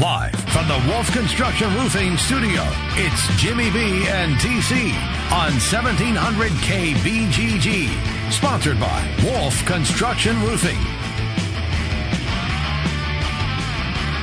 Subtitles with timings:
[0.00, 2.62] Live from the Wolf Construction Roofing Studio,
[2.92, 4.92] it's Jimmy B and TC
[5.32, 8.30] on 1700 KBGG.
[8.30, 10.76] Sponsored by Wolf Construction Roofing.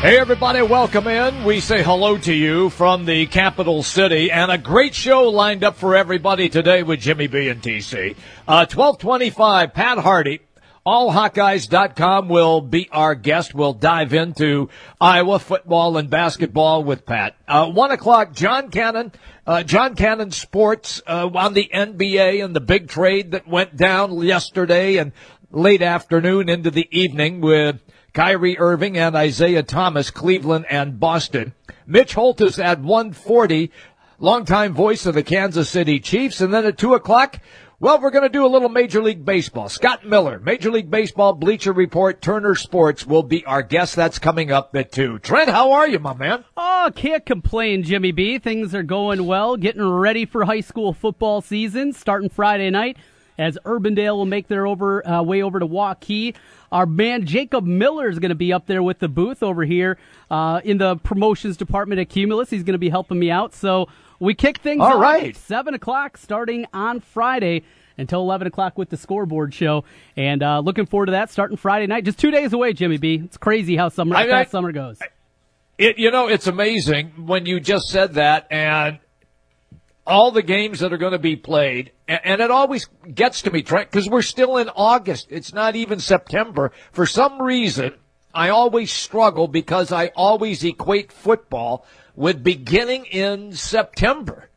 [0.01, 1.43] Hey, everybody, welcome in.
[1.43, 5.75] We say hello to you from the capital city and a great show lined up
[5.75, 8.11] for everybody today with Jimmy B and TC.
[8.47, 10.39] Uh, 1225, Pat Hardy
[10.85, 13.55] AllHawkeyes.com will be our guest.
[13.55, 14.69] We'll dive into
[15.01, 17.35] Iowa football and basketball with Pat.
[17.47, 19.11] Uh, one o'clock, John Cannon,
[19.47, 24.21] uh, John Cannon Sports uh, on the NBA and the big trade that went down
[24.21, 25.11] yesterday and
[25.49, 27.81] late afternoon into the evening with
[28.13, 31.53] Kyrie Irving and Isaiah Thomas, Cleveland and Boston.
[31.87, 33.71] Mitch Holthus at 140,
[34.19, 36.41] longtime voice of the Kansas City Chiefs.
[36.41, 37.39] And then at 2 o'clock,
[37.79, 39.67] well, we're going to do a little Major League Baseball.
[39.67, 43.97] Scott Miller, Major League Baseball Bleacher Report, Turner Sports will be our guest.
[43.97, 45.19] That's coming up at 2.
[45.19, 46.45] Trent, how are you, my man?
[46.55, 48.39] Oh, can't complain, Jimmy B.
[48.39, 49.57] Things are going well.
[49.57, 52.97] Getting ready for high school football season, starting Friday night
[53.37, 56.35] as Urbandale will make their over uh, way over to Waukee.
[56.71, 59.97] Our man Jacob Miller is going to be up there with the booth over here
[60.31, 62.49] uh, in the promotions department at Cumulus.
[62.49, 63.53] He's going to be helping me out.
[63.53, 65.35] So we kick things All off right.
[65.35, 67.63] 7 o'clock starting on Friday
[67.97, 69.83] until 11 o'clock with the scoreboard show.
[70.17, 72.03] And uh, looking forward to that starting Friday night.
[72.05, 73.21] Just two days away, Jimmy B.
[73.23, 74.99] It's crazy how summer, I- fast I- summer goes.
[75.77, 78.99] It, you know, it's amazing when you just said that and
[80.07, 81.91] all the games that are going to be played.
[82.07, 85.27] And, and it always gets to me, Trent, because we're still in August.
[85.31, 86.71] It's not even September.
[86.93, 87.93] For some reason,
[88.33, 94.49] I always struggle because I always equate football with beginning in September.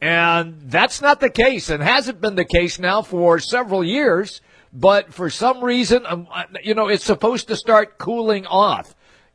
[0.00, 4.40] And that's not the case and hasn't been the case now for several years.
[4.72, 6.28] But for some reason, um,
[6.62, 8.94] you know, it's supposed to start cooling off.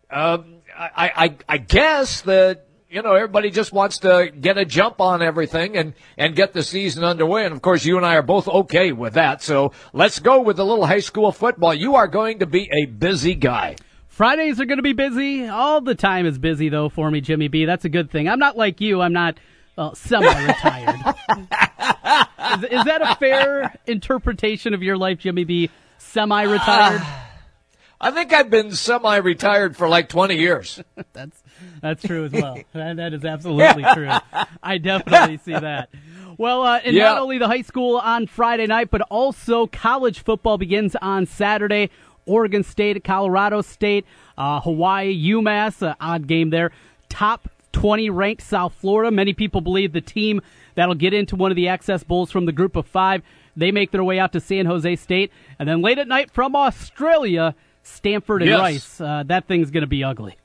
[0.10, 5.02] Um, I, I, I guess that, you know, everybody just wants to get a jump
[5.02, 7.46] on everything and, and get the season underway.
[7.46, 9.42] And of course, you and I are both okay with that.
[9.42, 11.74] So let's go with a little high school football.
[11.74, 13.76] You are going to be a busy guy.
[14.14, 15.48] Fridays are going to be busy.
[15.48, 17.66] All the time is busy, though, for me, Jimmy B.
[17.66, 18.30] That's a good thing.
[18.30, 19.02] I'm not like you.
[19.02, 19.40] I'm not
[19.76, 21.00] well, semi-retired.
[21.32, 25.72] is, is that a fair interpretation of your life, Jimmy B?
[25.98, 27.02] Semi-retired.
[28.02, 30.80] I think I've been semi-retired for like 20 years.
[31.14, 31.42] that's
[31.82, 32.60] that's true as well.
[32.74, 34.12] that, that is absolutely true.
[34.64, 35.90] I definitely see that.
[36.38, 37.06] Well, uh, and Yeah.
[37.06, 41.90] not only the high school on Friday night, but also college football begins on Saturday.
[42.26, 44.06] Oregon State, Colorado State,
[44.38, 46.72] uh, Hawaii, UMass, uh, odd game there.
[47.10, 49.12] Top 20 ranked South Florida.
[49.12, 50.42] Many people believe the team
[50.76, 53.22] that'll get into one of the Access Bowls from the group of five.
[53.56, 55.32] They make their way out to San Jose State.
[55.60, 57.54] And then late at night from Australia,
[57.84, 58.60] Stanford and Yes.
[58.60, 59.02] Rice.
[59.02, 60.38] Uh, that thing's going to be ugly.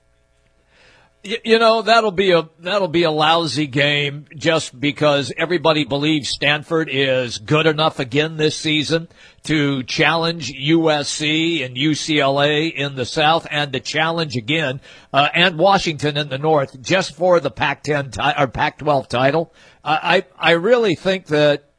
[1.25, 6.29] Y- You know that'll be a that'll be a lousy game just because everybody believes
[6.29, 9.09] Stanford is good enough again this season
[9.49, 14.79] to challenge USC and UCLA in the South and to challenge again
[15.11, 19.55] uh, and Washington in the North just for the Pac-10 ti- or Pac-12 title.
[19.83, 21.71] I I I really think that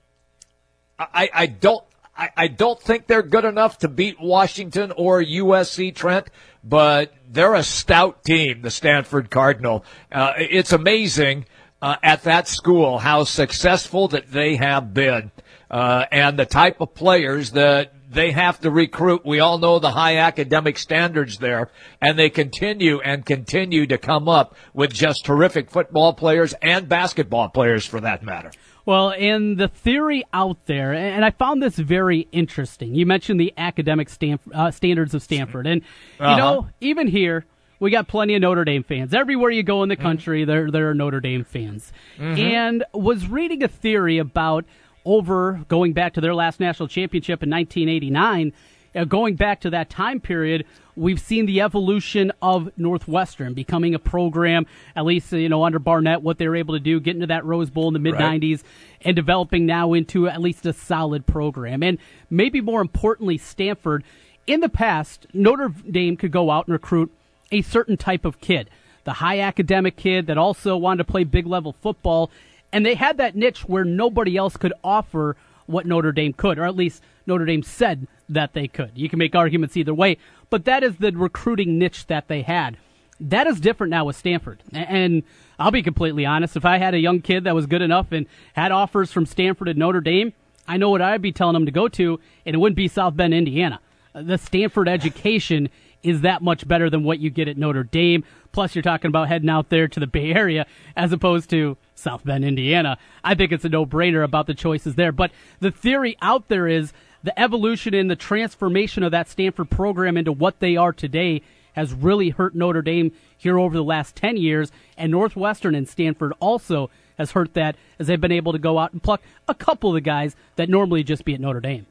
[0.97, 1.83] I, I don't
[2.17, 6.31] I, I don't think they're good enough to beat Washington or USC Trent,
[6.63, 9.85] but they're a stout team, the Stanford Cardinal.
[10.11, 11.45] Uh, it's amazing
[11.81, 15.31] uh, at that school how successful that they have been,
[15.71, 19.23] uh, and the type of players that they have to recruit.
[19.23, 21.69] We all know the high academic standards there,
[22.01, 27.49] and they continue and continue to come up with just terrific football players and basketball
[27.49, 28.51] players for that matter.
[28.85, 32.95] Well, and the theory out there, and I found this very interesting.
[32.95, 35.83] You mentioned the academic Stanf- uh, standards of Stanford, and
[36.19, 36.35] you Uh-huh.
[36.37, 37.45] know, even here,
[37.79, 39.13] we got plenty of Notre Dame fans.
[39.13, 41.91] Everywhere you go in the country, there there are Notre Dame fans.
[42.39, 44.65] And was reading a theory about
[45.05, 48.53] over going back to their last national championship in 1989.
[48.95, 53.99] Uh, going back to that time period, we've seen the evolution of Northwestern becoming a
[53.99, 54.65] program,
[54.95, 57.45] at least you know under Barnett, what they were able to do, getting to that
[57.45, 58.63] Rose Bowl in the mid '90s,
[59.01, 61.83] and developing now into at least a solid program.
[61.83, 61.99] And
[62.29, 64.03] maybe more importantly, Stanford.
[64.47, 67.11] In the past, Notre Dame could go out and recruit
[67.51, 68.69] a certain type of kid,
[69.03, 72.29] the high academic kid that also wanted to play big level football,
[72.71, 75.35] and they had that niche where nobody else could offer
[75.65, 78.91] what Notre Dame could, or at least Notre Dame said that they could.
[78.95, 80.17] You can make arguments either way,
[80.49, 82.77] but that is the recruiting niche that they had.
[83.19, 84.59] That is different now with Stanford.
[84.71, 85.23] And
[85.57, 88.27] I'll be completely honest, if I had a young kid that was good enough and
[88.53, 90.33] had offers from Stanford and Notre Dame,
[90.67, 93.15] I know what I'd be telling them to go to, and it wouldn't be South
[93.15, 93.79] Bend, Indiana.
[94.13, 95.69] The Stanford education
[96.03, 98.23] is that much better than what you get at Notre Dame.
[98.51, 100.65] Plus, you're talking about heading out there to the Bay Area
[100.95, 102.97] as opposed to South Bend, Indiana.
[103.23, 105.11] I think it's a no brainer about the choices there.
[105.11, 106.93] But the theory out there is
[107.23, 111.41] the evolution and the transformation of that Stanford program into what they are today
[111.73, 114.71] has really hurt Notre Dame here over the last 10 years.
[114.97, 118.93] And Northwestern and Stanford also has hurt that as they've been able to go out
[118.93, 121.85] and pluck a couple of the guys that normally just be at Notre Dame.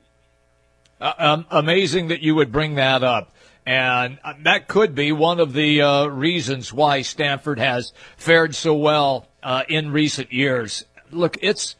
[1.01, 3.33] Uh, um, amazing that you would bring that up.
[3.69, 8.75] And uh, that could be one of the uh, reasons why Stanford has fared so
[8.75, 10.87] well uh, in recent years.
[11.11, 11.77] Look, it's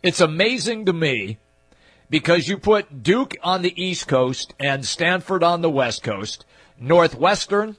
[0.00, 1.38] it's amazing to me
[2.08, 6.44] because you put Duke on the East Coast and Stanford on the West Coast,
[6.78, 7.78] Northwestern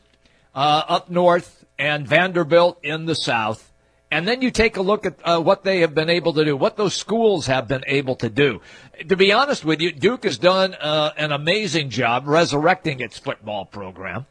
[0.53, 3.71] uh, up north, and Vanderbilt in the South.
[4.11, 6.55] And then you take a look at uh, what they have been able to do,
[6.55, 8.61] what those schools have been able to do.
[9.09, 13.65] To be honest with you, Duke has done uh, an amazing job resurrecting its football
[13.65, 14.25] program,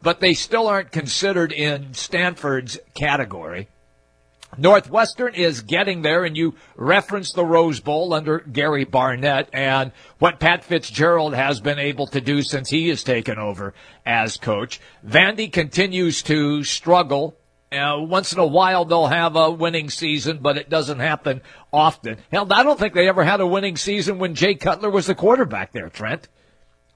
[0.00, 3.68] but they still aren't considered in Stanford's category.
[4.56, 10.40] Northwestern is getting there, and you reference the Rose Bowl under Gary Barnett and what
[10.40, 13.74] Pat Fitzgerald has been able to do since he has taken over
[14.06, 14.80] as coach.
[15.06, 17.36] Vandy continues to struggle
[17.72, 21.42] uh, once in a while they'll have a winning season, but it doesn't happen
[21.72, 22.18] often.
[22.30, 25.14] Hell, I don't think they ever had a winning season when Jay Cutler was the
[25.14, 26.28] quarterback there, Trent.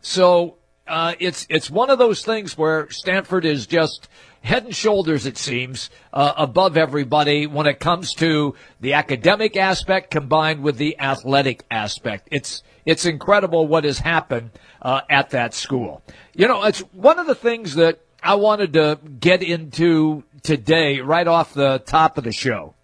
[0.01, 0.57] So
[0.87, 4.09] uh, it's it's one of those things where Stanford is just
[4.43, 10.11] head and shoulders, it seems, uh, above everybody when it comes to the academic aspect
[10.11, 12.29] combined with the athletic aspect.
[12.31, 14.51] It's it's incredible what has happened
[14.81, 16.03] uh, at that school.
[16.35, 21.27] You know, it's one of the things that I wanted to get into today, right
[21.27, 22.75] off the top of the show.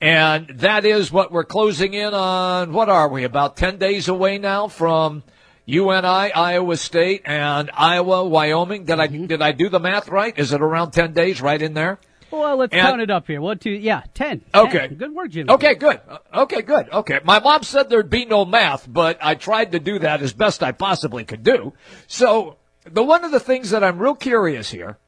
[0.00, 2.72] And that is what we're closing in on.
[2.72, 3.24] What are we?
[3.24, 5.22] About 10 days away now from
[5.66, 8.86] UNI, Iowa State, and Iowa, Wyoming.
[8.86, 9.26] Did I, mm-hmm.
[9.26, 10.36] did I do the math right?
[10.38, 11.98] Is it around 10 days right in there?
[12.30, 13.40] Well, let's and, count it up here.
[13.40, 14.42] One, two, yeah, 10.
[14.54, 14.88] Okay.
[14.88, 14.94] 10.
[14.94, 15.50] Good work, Jimmy.
[15.50, 16.00] Okay, good.
[16.32, 16.88] Okay, good.
[16.90, 17.20] Okay.
[17.24, 20.62] My mom said there'd be no math, but I tried to do that as best
[20.62, 21.74] I possibly could do.
[22.06, 22.56] So,
[22.90, 24.98] the one of the things that I'm real curious here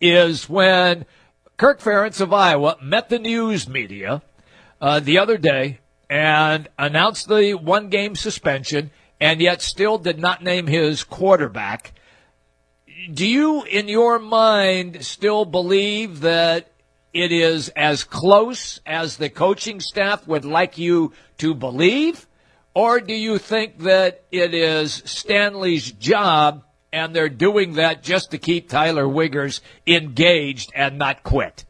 [0.00, 1.04] is when
[1.56, 4.22] Kirk Ferentz of Iowa met the news media
[4.80, 5.78] uh, the other day
[6.08, 8.90] and announced the one game suspension
[9.20, 11.92] and yet still did not name his quarterback.
[13.12, 16.70] Do you, in your mind, still believe that
[17.12, 22.26] it is as close as the coaching staff would like you to believe?
[22.74, 26.63] Or do you think that it is Stanley's job
[26.94, 31.64] and they're doing that just to keep Tyler Wiegers engaged and not quit?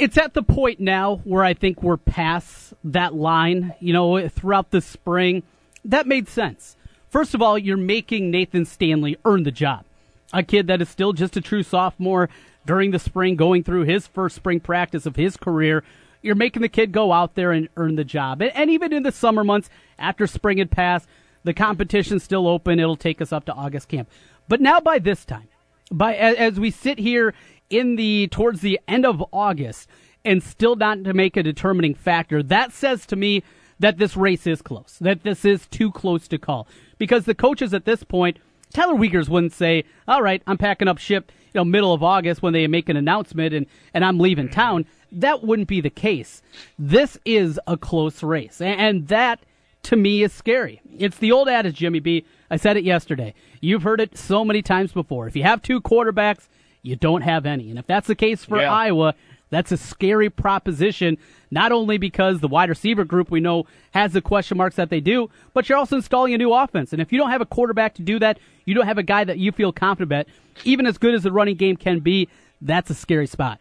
[0.00, 3.74] it's at the point now where I think we're past that line.
[3.80, 5.42] You know, throughout the spring,
[5.84, 6.76] that made sense.
[7.10, 9.84] First of all, you're making Nathan Stanley earn the job.
[10.32, 12.30] A kid that is still just a true sophomore
[12.64, 15.84] during the spring, going through his first spring practice of his career.
[16.22, 18.40] You're making the kid go out there and earn the job.
[18.42, 19.68] And even in the summer months
[19.98, 21.08] after spring had passed,
[21.44, 22.78] the competition's still open.
[22.78, 24.08] It'll take us up to August camp.
[24.48, 25.48] But now by this time,
[25.90, 27.34] by as we sit here
[27.68, 29.88] in the towards the end of August
[30.24, 33.42] and still not to make a determining factor, that says to me
[33.78, 36.68] that this race is close, that this is too close to call.
[36.98, 38.38] Because the coaches at this point,
[38.72, 42.42] Tyler Wiegers wouldn't say, all right, I'm packing up ship, you know, middle of August
[42.42, 44.86] when they make an announcement and, and I'm leaving town.
[45.10, 46.42] That wouldn't be the case.
[46.78, 48.60] This is a close race.
[48.60, 49.40] And that,
[49.84, 50.80] to me, is scary.
[50.98, 52.24] It's the old adage, Jimmy B.
[52.50, 53.34] I said it yesterday.
[53.60, 55.26] You've heard it so many times before.
[55.26, 56.48] If you have two quarterbacks,
[56.82, 57.70] you don't have any.
[57.70, 58.72] And if that's the case for yeah.
[58.72, 59.14] Iowa,
[59.50, 61.18] that's a scary proposition,
[61.50, 65.00] not only because the wide receiver group we know has the question marks that they
[65.00, 66.92] do, but you're also installing a new offense.
[66.92, 69.24] And if you don't have a quarterback to do that, you don't have a guy
[69.24, 70.26] that you feel confident about,
[70.64, 72.28] even as good as the running game can be,
[72.60, 73.60] that's a scary spot.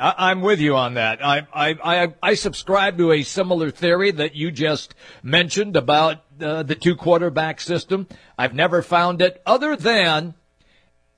[0.00, 1.22] I'm with you on that.
[1.24, 6.62] I, I, I, I subscribe to a similar theory that you just mentioned about uh,
[6.62, 8.08] the two quarterback system.
[8.38, 10.34] I've never found it other than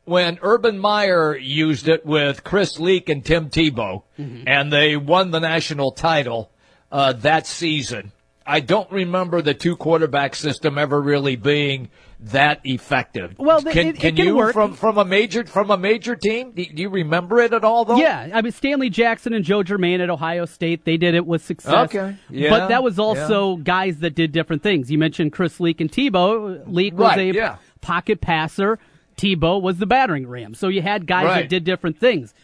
[0.04, 4.48] when Urban Meyer used it with Chris Leak and Tim Tebow, mm-hmm.
[4.48, 6.50] and they won the national title
[6.90, 8.10] uh, that season.
[8.46, 13.34] I don't remember the two quarterback system ever really being that effective.
[13.38, 14.52] Well, can, it, can it you work.
[14.52, 16.52] from from a major from a major team?
[16.52, 17.84] Do, you remember it at all?
[17.84, 18.30] Though, yeah.
[18.32, 21.94] I mean, Stanley Jackson and Joe Germaine at Ohio State, they did it with success.
[21.94, 23.62] Okay, yeah, but that was also yeah.
[23.64, 24.90] guys that did different things.
[24.90, 26.62] You mentioned Chris Leak and Tebow.
[26.66, 27.56] Leak was right, a yeah.
[27.80, 28.78] pocket passer.
[29.16, 30.54] Tebow was the battering ram.
[30.54, 31.42] So you had guys right.
[31.42, 32.34] that did different things.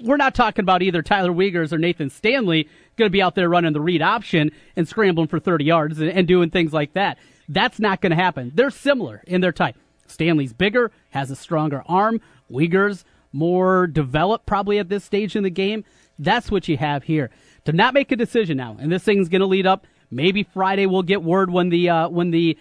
[0.00, 3.48] We're not talking about either Tyler Wiegers or Nathan Stanley going to be out there
[3.48, 7.18] running the read option and scrambling for 30 yards and, and doing things like that.
[7.48, 8.52] That's not going to happen.
[8.54, 9.76] They're similar in their type.
[10.06, 12.20] Stanley's bigger, has a stronger arm.
[12.50, 15.84] Wiegers more developed probably at this stage in the game.
[16.18, 17.30] That's what you have here.
[17.64, 19.86] To not make a decision now, and this thing's going to lead up.
[20.10, 22.56] Maybe Friday we'll get word when the uh, when the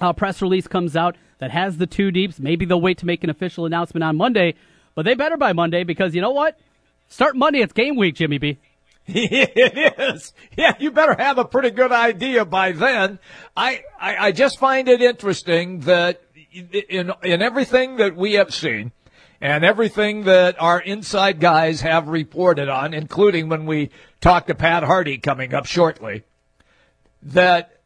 [0.00, 2.38] uh, press release comes out that has the two deeps.
[2.38, 4.54] Maybe they'll wait to make an official announcement on Monday,
[4.94, 6.58] but they better by Monday because you know what?
[7.08, 7.60] Start Monday.
[7.60, 8.58] It's game week, Jimmy B.
[9.06, 10.32] it is.
[10.56, 13.18] Yeah, you better have a pretty good idea by then.
[13.56, 16.22] I, I, I just find it interesting that
[16.52, 18.92] in, in everything that we have seen
[19.40, 24.84] and everything that our inside guys have reported on, including when we talk to Pat
[24.84, 26.22] Hardy coming up shortly,
[27.22, 27.80] that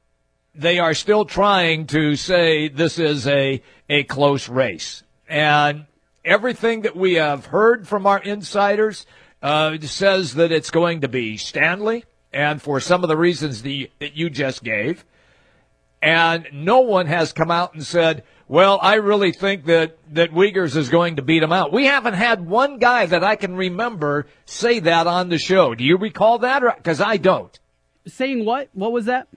[0.55, 5.03] they are still trying to say this is a, a close race.
[5.29, 5.87] And
[6.27, 9.07] everything that we have heard from our insiders
[9.43, 13.91] uh, says that it's going to be Stanley, and for some of the reasons the,
[14.01, 15.05] that you just gave.
[16.03, 20.77] And no one has come out and said, well, I really think that, that Wiegers
[20.77, 21.73] is going to beat him out.
[21.73, 25.75] We haven't had one guy that I can remember say that on the show.
[25.75, 26.63] Do you recall that?
[26.77, 27.59] Because I don't.
[28.07, 28.69] Saying what?
[28.73, 29.29] What was that?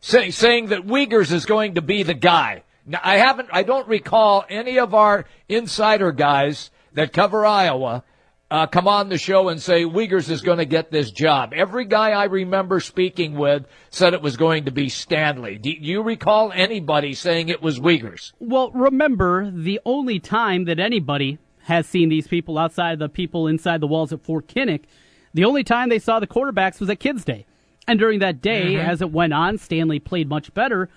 [0.00, 2.62] Say, saying that Wiegers is going to be the guy.
[2.88, 8.02] Now, I haven't, I don't recall any of our insider guys that cover Iowa
[8.50, 11.52] uh, come on the show and say Wiegers is going to get this job.
[11.54, 15.58] Every guy I remember speaking with said it was going to be Stanley.
[15.58, 18.32] Do you recall anybody saying it was Wiegers?
[18.38, 23.82] Well, remember the only time that anybody has seen these people outside the people inside
[23.82, 24.84] the walls at Fort Kinnick,
[25.34, 27.44] the only time they saw the quarterbacks was at Kids Day.
[27.86, 28.90] And during that day, mm-hmm.
[28.90, 30.88] as it went on, Stanley played much better,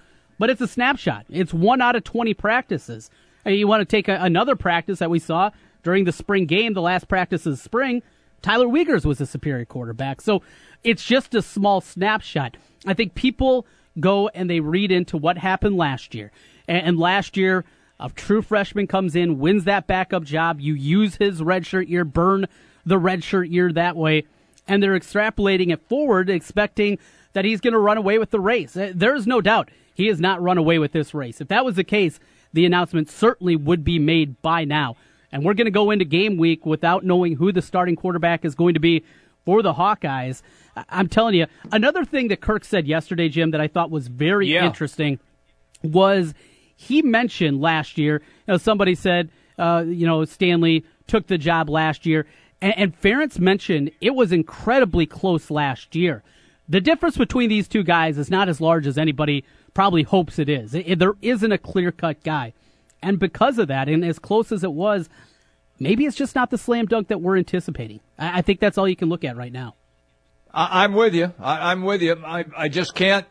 [0.42, 1.24] but it's a snapshot.
[1.30, 3.12] It's one out of 20 practices.
[3.46, 5.52] And you want to take a, another practice that we saw
[5.84, 8.02] during the spring game, the last practice of spring,
[8.42, 10.20] Tyler Wiegers was a superior quarterback.
[10.20, 10.42] So
[10.84, 12.58] it's just a small snapshot.
[12.88, 13.68] I think people
[14.00, 16.32] go and they read into what happened last year.
[16.68, 17.64] And, and last year,
[18.00, 20.60] a true freshman comes in, wins that backup job.
[20.60, 22.48] You use his redshirt year, burn
[22.84, 24.24] the redshirt year that way.
[24.68, 26.98] And they're extrapolating it forward, expecting
[27.34, 28.76] that he's going to run away with the race.
[28.76, 29.70] Uh, There's no doubt
[30.02, 31.40] he has not run away with this race.
[31.42, 32.20] If that was the case,
[32.54, 34.98] the announcement certainly would be made by now
[35.32, 38.56] and we're going to go into game week without knowing who the starting quarterback is
[38.56, 39.04] going to be
[39.46, 40.42] for the Hawkeyes.
[40.90, 44.48] I'm telling you, another thing that Kirk said yesterday, Jim, that I thought was very
[44.54, 44.66] yeah.
[44.66, 45.20] interesting
[45.84, 46.34] was
[46.76, 51.70] he mentioned last year, you know, somebody said, uh, you know, Stanley took the job
[51.70, 52.26] last year,
[52.62, 56.24] and, and Ferentz mentioned it was incredibly close last year.
[56.72, 60.48] The difference between these two guys is not as large as anybody probably hopes it
[60.48, 60.74] is.
[60.74, 62.54] It, it, there isn't a clear cut guy.
[63.04, 65.10] And because of that, and as close as it was,
[65.80, 68.00] maybe it's just not the slam dunk that we're anticipating.
[68.18, 69.76] I, I think that's all you can look at right now.
[70.54, 71.34] I, am with you.
[71.42, 72.16] I, am with you.
[72.26, 73.26] I, I just can't.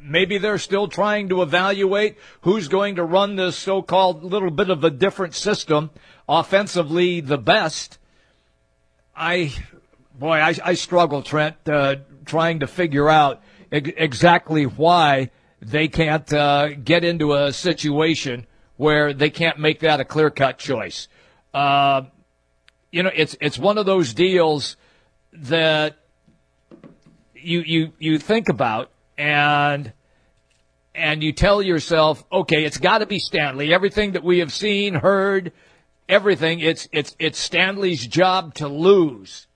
[0.00, 4.84] Maybe they're still trying to evaluate who's going to run this so-called little bit of
[4.84, 5.90] a different system
[6.28, 7.98] offensively the best.
[9.16, 9.52] I,
[10.16, 16.68] boy, I, I struggle, Trent, uh, trying to figure out exactly why they can't uh,
[16.74, 21.08] get into a situation where they can't make that a clear cut choice.
[21.52, 22.02] Uh,
[22.90, 24.76] you know, it's it's one of those deals
[25.32, 25.96] that
[27.34, 29.92] you you you think about and
[30.94, 33.74] and you tell yourself, okay, it's got to be Stanley.
[33.74, 35.52] Everything that we have seen, heard,
[36.08, 39.46] everything, it's it's it's Stanley's job to lose.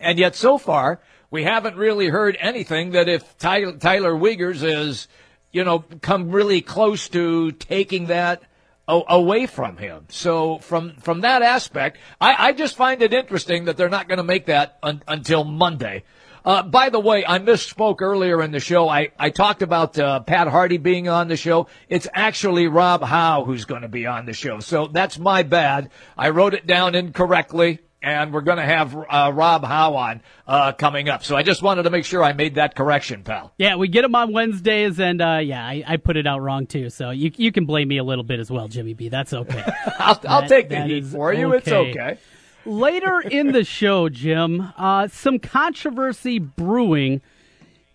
[0.00, 1.00] And yet, so far,
[1.30, 5.08] we haven't really heard anything that if Tyler, Tyler Wiegers is
[5.52, 8.42] you know, come really close to taking that
[8.86, 10.06] away from him.
[10.08, 14.18] So from from that aspect, I, I just find it interesting that they're not going
[14.18, 16.04] to make that un, until Monday.
[16.44, 18.88] Uh, by the way, I misspoke earlier in the show.
[18.88, 21.66] I, I talked about uh, Pat Hardy being on the show.
[21.90, 24.60] It's actually Rob Howe who's going to be on the show.
[24.60, 25.90] So that's my bad.
[26.16, 30.72] I wrote it down incorrectly and we're going to have uh, Rob Howe on uh,
[30.72, 31.24] coming up.
[31.24, 33.52] So I just wanted to make sure I made that correction, pal.
[33.58, 36.66] Yeah, we get him on Wednesdays, and uh, yeah, I, I, put it out wrong
[36.66, 36.90] too.
[36.90, 39.08] So you you can blame me a little bit as well, Jimmy B.
[39.08, 39.64] That's okay.
[39.98, 41.54] I'll, I'll take the heat for you.
[41.54, 41.56] Okay.
[41.58, 42.18] It's okay.
[42.64, 47.22] Later in the show, Jim, uh, some controversy brewing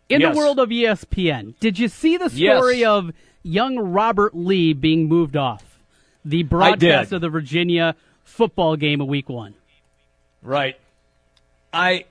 [0.09, 0.33] in yes.
[0.33, 1.53] the world of ESPN.
[1.59, 2.87] Did you see the story yes.
[2.87, 3.11] of
[3.43, 5.79] young Robert Lee being moved off
[6.25, 9.53] the broadcast of the Virginia football game of Week One?
[10.43, 10.77] Right.
[11.71, 12.05] I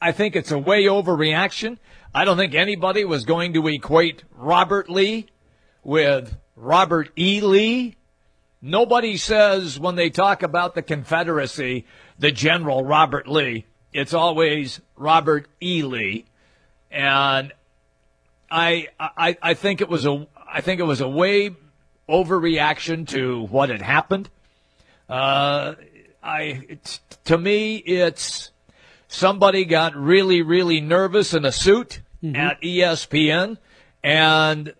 [0.00, 1.78] I think it's a way overreaction.
[2.14, 5.26] I don't think anybody was going to equate Robert Lee
[5.82, 7.40] with Robert E.
[7.40, 7.96] Lee.
[8.60, 11.86] Nobody says when they talk about the Confederacy,
[12.18, 13.66] the General Robert Lee.
[13.92, 15.82] It's always Robert E.
[15.82, 16.26] Lee.
[16.90, 17.52] And
[18.50, 21.54] I, I, I think it was a, I think it was a way
[22.08, 24.28] overreaction to what had happened.
[25.08, 25.74] Uh,
[26.28, 26.78] I,
[27.24, 28.50] to me, it's
[29.08, 32.36] somebody got really, really nervous in a suit mm-hmm.
[32.36, 33.56] at ESPN,
[34.04, 34.72] and uh,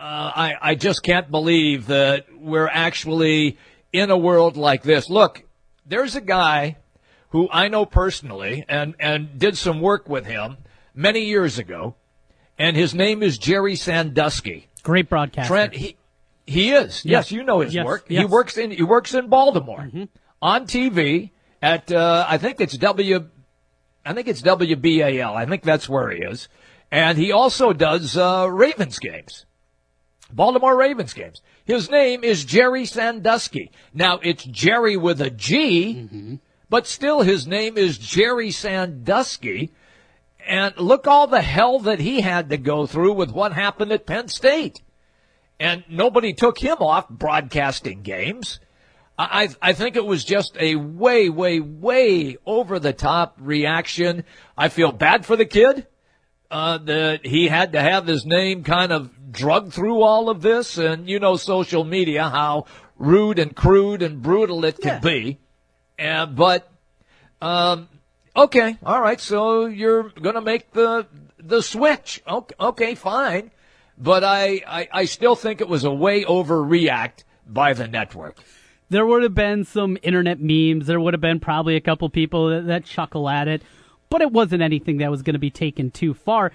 [0.00, 3.58] I, I just can't believe that we're actually
[3.92, 5.10] in a world like this.
[5.10, 5.44] Look,
[5.84, 6.76] there's a guy
[7.30, 10.56] who I know personally and, and did some work with him
[10.94, 11.96] many years ago,
[12.58, 14.68] and his name is Gerry Sandusky.
[14.84, 15.48] Great broadcaster.
[15.48, 15.96] Trent, he,
[16.46, 17.04] he is.
[17.04, 18.06] Yes, yes you know his yes, work.
[18.08, 18.20] Yes.
[18.20, 20.04] He works in he works in Baltimore mm-hmm.
[20.46, 23.28] On TV at uh, I think it's W
[24.04, 25.34] I think it's WBAL.
[25.34, 26.48] I think that's where he is.
[26.88, 29.44] And he also does uh, Ravens games.
[30.32, 31.42] Baltimore Ravens games.
[31.64, 33.72] His name is Gerry Sandusky.
[33.92, 36.34] Now it's Gerry with a G, mm-hmm.
[36.70, 39.72] but still his name is Gerry Sandusky.
[40.46, 44.06] And look all the hell that he had to go through with what happened at
[44.06, 44.80] Penn State.
[45.58, 48.60] And nobody took him off broadcasting games.
[49.18, 54.24] I, I think it was just a way, way, way over the top reaction.
[54.58, 55.86] I feel bad for the kid,
[56.50, 60.76] uh, that he had to have his name kind of drugged through all of this.
[60.76, 62.66] And you know, social media, how
[62.98, 64.98] rude and crude and brutal it can yeah.
[65.00, 65.38] be.
[65.98, 66.70] Uh, but,
[67.40, 67.88] um,
[68.36, 69.20] okay, all right.
[69.20, 71.06] So you're going to make the,
[71.38, 72.22] the switch.
[72.28, 73.50] Okay, okay fine.
[73.96, 78.42] But I, I, I still think it was a way overreact by the network
[78.88, 80.86] there would have been some internet memes.
[80.86, 83.62] There would have been probably a couple people that, that chuckle at it,
[84.08, 86.52] but it wasn't anything that was going to be taken too far.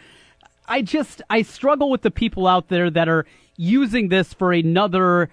[0.68, 3.26] I just I struggle with the people out there that are
[3.58, 5.30] using this for another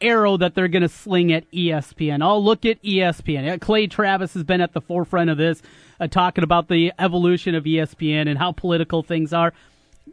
[0.00, 2.24] arrow that they're going to sling at ESPN.
[2.24, 3.60] Oh, look at ESPN.
[3.60, 5.62] Clay Travis has been at the forefront of this,
[6.00, 9.52] uh, talking about the evolution of ESPN and how political things are.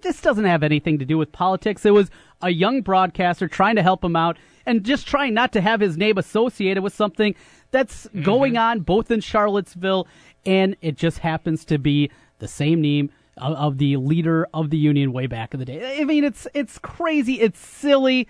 [0.01, 1.85] This doesn't have anything to do with politics.
[1.85, 4.37] It was a young broadcaster trying to help him out
[4.67, 7.33] and just trying not to have his name associated with something
[7.71, 8.23] that's mm-hmm.
[8.23, 10.07] going on both in Charlottesville
[10.45, 14.77] and it just happens to be the same name of, of, the leader of the
[14.77, 15.99] union way back in the day.
[15.99, 18.27] I mean, it's it's crazy, it's silly.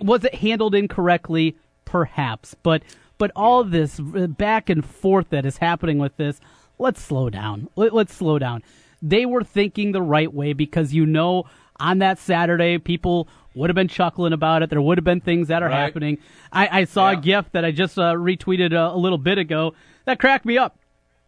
[0.00, 1.56] Was it handled incorrectly?
[1.84, 2.82] Perhaps, but
[3.18, 6.40] but all this back and forth that is happening with this,
[6.78, 7.68] let's slow down.
[7.76, 8.62] Let, let's slow down.
[9.00, 11.44] They were thinking the right way because you know
[11.78, 14.70] on that Saturday people would have been chuckling about it.
[14.70, 15.80] There would have been things that are right.
[15.80, 16.18] happening.
[16.52, 17.18] I, I saw yeah.
[17.18, 20.58] a GIF that I just uh, retweeted a, a, little bit ago that cracked me
[20.58, 20.78] up,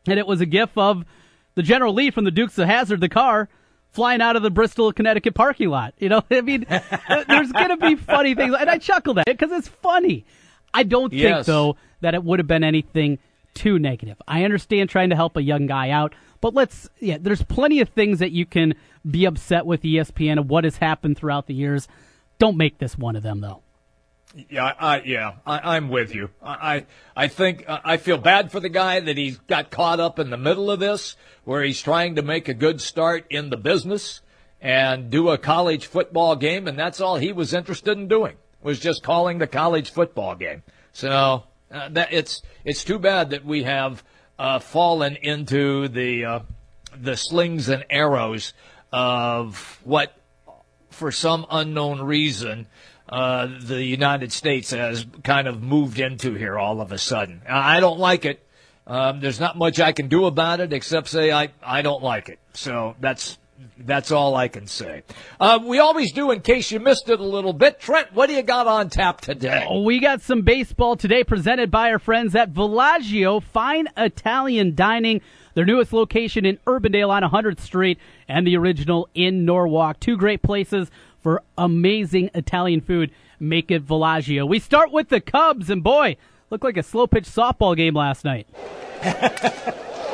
[0.07, 1.05] and it was a GIF of
[1.55, 3.49] the General Lee from the Dukes of Hazzard, the car
[3.95, 5.95] flying out of the Bristol, Connecticut parking lot.
[5.99, 9.39] You know, I mean, there's going to be funny things, and I chuckled at it
[9.39, 10.27] because it's funny.
[10.73, 11.33] I don't yes.
[11.33, 13.19] think though that it would have been anything
[13.55, 14.21] too negative.
[14.27, 17.89] I understand trying to help a young guy out, but let's yeah, there's plenty of
[17.89, 18.75] things that you can
[19.09, 21.87] be upset with ESPN of what has happened throughout the years.
[22.45, 23.63] Don't make this one of them, though.
[24.51, 26.29] Yeah, I, yeah, I, am with you.
[26.43, 26.85] I,
[27.17, 30.37] I think I feel bad for the guy that he's got caught up in the
[30.37, 34.21] middle of this, where he's trying to make a good start in the business
[34.61, 38.79] and do a college football game, and that's all he was interested in doing was
[38.79, 40.65] just calling the college football game.
[40.93, 44.05] So uh, that it's it's too bad that we have
[44.39, 46.41] uh, fallen into the uh,
[46.95, 48.53] the slings and arrows
[48.93, 50.15] of what
[50.95, 52.67] for some unknown reason,
[53.09, 57.43] uh, the United States has kind of moved into here all of a sudden.
[57.49, 58.41] I don't like it.
[58.87, 62.29] Um, there's not much I can do about it except say I, I don't like
[62.29, 62.39] it.
[62.53, 63.39] So that's
[63.79, 65.03] that's all I can say.
[65.41, 67.81] Uh, we always do, in case you missed it a little bit.
[67.81, 69.67] Trent, what do you got on tap today?
[69.69, 75.23] Oh, we got some baseball today presented by our friends at Villaggio Fine Italian Dining
[75.55, 80.01] their newest location in Urbandale on 100th Street, and the original in Norwalk.
[80.01, 80.91] Two great places
[81.23, 83.11] for amazing Italian food.
[83.41, 84.47] Make it Villaggio.
[84.47, 86.17] We start with the Cubs, and boy,
[86.51, 88.47] looked like a slow pitch softball game last night.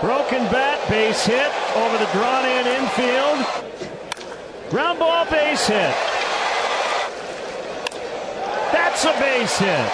[0.00, 3.46] Broken bat, base hit over the drawn in infield.
[4.70, 5.94] Ground ball, base hit.
[8.72, 9.92] That's a base hit.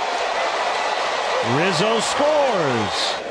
[1.56, 3.25] Rizzo scores.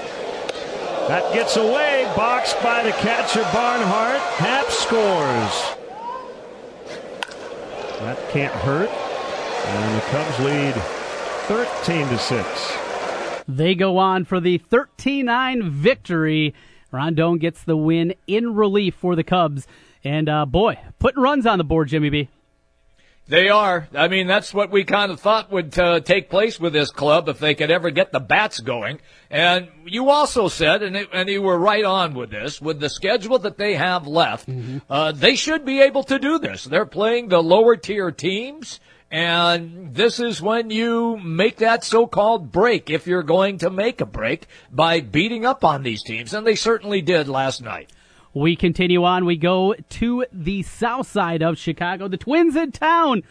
[1.07, 4.19] That gets away, boxed by the catcher Barnhart.
[4.37, 5.75] Happ scores.
[7.99, 8.89] That can't hurt.
[8.89, 10.73] And the Cubs lead
[11.47, 12.73] 13 to 6.
[13.47, 16.55] They go on for the 13-9 victory.
[16.91, 19.67] Rondon gets the win in relief for the Cubs.
[20.03, 22.29] And uh, boy, putting runs on the board, Jimmy B.
[23.27, 23.87] They are.
[23.95, 27.27] I mean, that's what we kind of thought would uh, take place with this club
[27.27, 28.99] if they could ever get the bats going.
[29.31, 32.87] And you also said, and, it, and you were right on with this, with the
[32.89, 34.77] schedule that they have left, mm-hmm.
[34.89, 36.65] uh, they should be able to do this.
[36.65, 38.79] They're playing the lower tier teams,
[39.11, 44.05] And this is when you make that so-called break, if you're going to make a
[44.05, 46.33] break, by beating up on these teams.
[46.33, 47.91] And they certainly did last night.
[48.35, 49.23] We continue on.
[49.23, 52.09] We go to the south side of Chicago.
[52.09, 53.23] The Twins in town.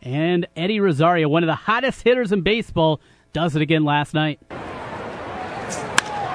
[0.00, 3.02] And Eddie Rosario, one of the hottest hitters in baseball,
[3.34, 4.40] does it again last night.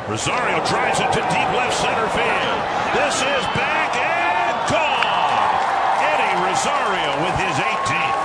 [0.08, 2.62] Rosario drives it to deep left center field.
[2.94, 5.56] This is back and gone.
[6.06, 8.22] Eddie Rosario with his 18th.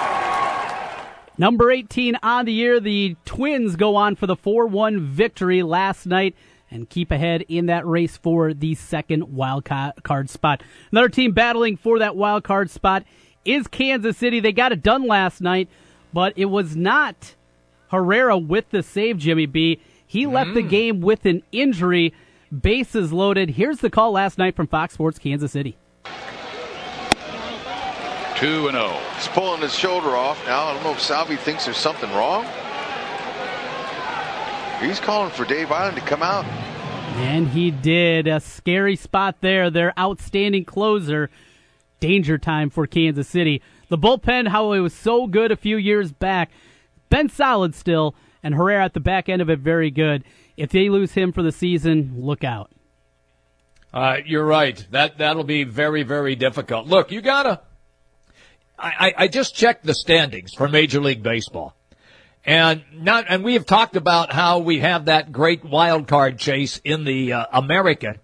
[1.38, 2.80] Number 18 on the year.
[2.80, 6.37] The Twins go on for the 4 1 victory last night
[6.76, 10.62] and keep ahead in that race for the second wild card spot.
[10.92, 13.04] Another team battling for that wild card spot
[13.44, 14.38] is Kansas City.
[14.38, 15.68] They got it done last night,
[16.12, 17.34] but it was not
[17.90, 19.80] Herrera with the save, Jimmy B.
[20.06, 20.32] He mm.
[20.32, 20.68] left the mm.
[20.68, 22.14] game with an injury.
[22.56, 23.50] Bases loaded.
[23.50, 25.76] Here's the call last night from Fox Sports Kansas City.
[28.36, 29.00] 2 and 0.
[29.16, 30.66] He's pulling his shoulder off now.
[30.66, 32.44] I don't know if Salvy thinks there's something wrong.
[34.80, 36.44] He's calling for Dave Eiland to come out.
[37.16, 38.26] And he did.
[38.26, 39.70] A scary spot there.
[39.70, 41.31] Their outstanding closer.
[42.00, 43.62] Danger time for Kansas City.
[43.88, 46.50] The bullpen, how it was so good a few years back,
[47.09, 48.14] been solid still
[48.46, 50.22] and Herrera at the back end of it very good.
[50.57, 52.70] If they lose him for the season, look out.
[53.92, 54.87] Uh, you're right.
[54.92, 56.87] That that'll be very very difficult.
[56.87, 57.61] Look, you gotta.
[58.79, 61.74] I, I just checked the standings for Major League Baseball,
[62.46, 66.80] and not and we have talked about how we have that great wild card chase
[66.85, 68.18] in the uh, American.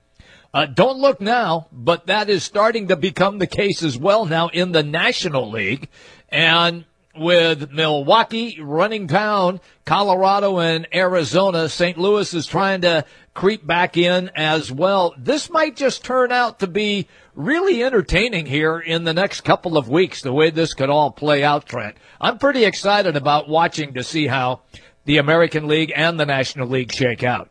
[0.54, 4.48] Uh, don't look now, but that is starting to become the case as well now
[4.48, 5.88] in the National League,
[6.28, 11.68] and with Milwaukee running down Colorado and Arizona.
[11.68, 11.98] St.
[11.98, 13.04] Louis is trying to
[13.34, 15.14] creep back in as well.
[15.18, 19.88] This might just turn out to be really entertaining here in the next couple of
[19.88, 21.96] weeks, the way this could all play out, Trent.
[22.20, 24.60] I'm pretty excited about watching to see how
[25.04, 27.50] the American League and the National League shake out.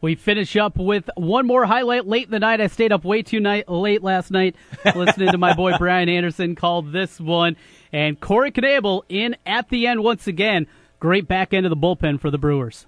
[0.00, 2.60] We finish up with one more highlight late in the night.
[2.60, 4.54] I stayed up way too night, late last night
[4.94, 7.56] listening to my boy Brian Anderson call this one.
[7.92, 10.66] And Corey Knebel in at the end once again.
[11.00, 12.86] Great back end of the bullpen for the Brewers.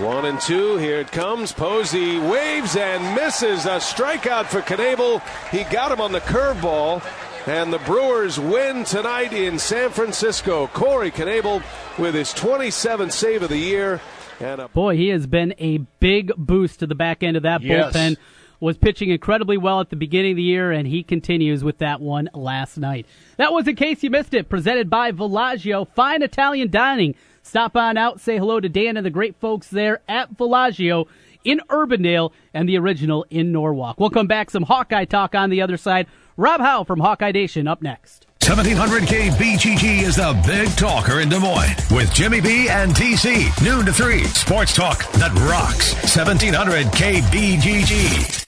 [0.00, 0.76] One and two.
[0.76, 1.50] Here it comes.
[1.50, 5.20] Posey waves and misses a strikeout for Knebel.
[5.50, 7.02] He got him on the curveball.
[7.48, 10.68] And the Brewers win tonight in San Francisco.
[10.68, 11.62] Corey Knebel
[11.98, 14.00] with his 27th save of the year.
[14.38, 17.62] And a- Boy, he has been a big boost to the back end of that
[17.62, 17.92] yes.
[17.92, 18.16] bullpen
[18.60, 22.00] was pitching incredibly well at the beginning of the year, and he continues with that
[22.00, 23.06] one last night.
[23.36, 27.14] That was in case you missed it, presented by Villaggio, fine Italian dining.
[27.48, 31.06] Stop on out, say hello to Dan and the great folks there at Villaggio
[31.44, 33.98] in Urbandale and the original in Norwalk.
[33.98, 36.08] We'll come back some Hawkeye talk on the other side.
[36.36, 38.26] Rob Howe from Hawkeye Nation up next.
[38.46, 43.64] 1700 KBGG is the big talker in Des Moines with Jimmy B and TC.
[43.64, 44.24] Noon to 3.
[44.24, 45.94] Sports talk that rocks.
[46.14, 48.47] 1700 KBGG.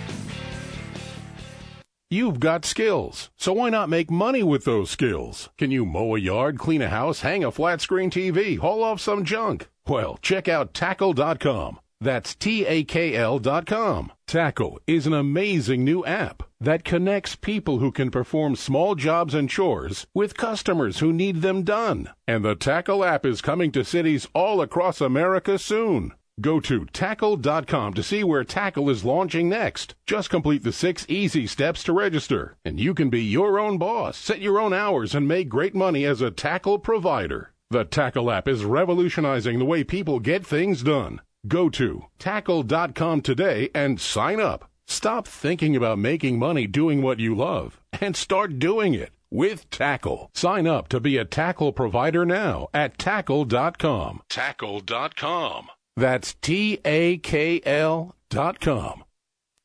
[2.13, 5.47] You've got skills, so why not make money with those skills?
[5.57, 8.99] Can you mow a yard, clean a house, hang a flat screen TV, haul off
[8.99, 9.69] some junk?
[9.87, 11.79] Well, check out Takl.com.
[12.01, 14.11] That's T-A-K-L.com.
[14.27, 19.49] Takl is an amazing new app that connects people who can perform small jobs and
[19.49, 22.09] chores with customers who need them done.
[22.27, 26.11] And the Takl app is coming to cities all across America soon.
[26.39, 29.95] Go to takl.com to see where Takl is launching next.
[30.05, 34.17] Just complete the six easy steps to register, and you can be your own boss,
[34.17, 37.51] set your own hours, and make great money as a Takl provider.
[37.69, 41.21] The Takl app is revolutionizing the way people get things done.
[41.47, 44.69] Go to takl.com today and sign up.
[44.87, 50.27] Stop thinking about making money doing what you love and start doing it with Takl.
[50.35, 54.21] Sign up to be a Takl provider now at takl.com.
[54.29, 55.67] Takl.com.
[55.97, 59.03] That's T A K L dot com.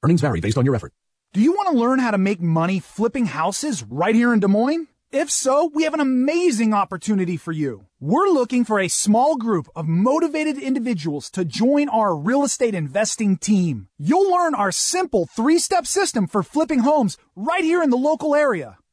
[0.02, 0.92] Earnings vary based on your effort.
[1.32, 4.48] Do you want to learn how to make money flipping houses right here in Des
[4.48, 4.88] Moines?
[5.12, 7.86] If so, we have an amazing opportunity for you.
[8.00, 13.36] We're looking for a small group of motivated individuals to join our real estate investing
[13.36, 13.88] team.
[13.98, 18.78] You'll learn our simple three-step system for flipping homes right here in the local area.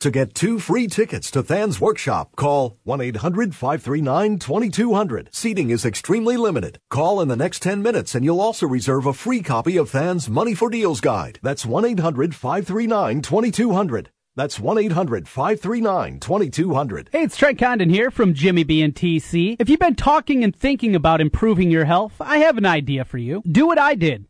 [0.00, 5.28] To get two free tickets to Than's workshop, call 1-800-539-2200.
[5.30, 6.78] Seating is extremely limited.
[6.88, 10.30] Call in the next 10 minutes and you'll also reserve a free copy of Than's
[10.30, 11.38] Money for Deals guide.
[11.42, 14.06] That's 1-800-539-2200.
[14.36, 17.08] That's 1-800-539-2200.
[17.12, 19.56] Hey, it's Trent Condon here from Jimmy B and TC.
[19.58, 23.18] If you've been talking and thinking about improving your health, I have an idea for
[23.18, 23.42] you.
[23.46, 24.24] Do what I did.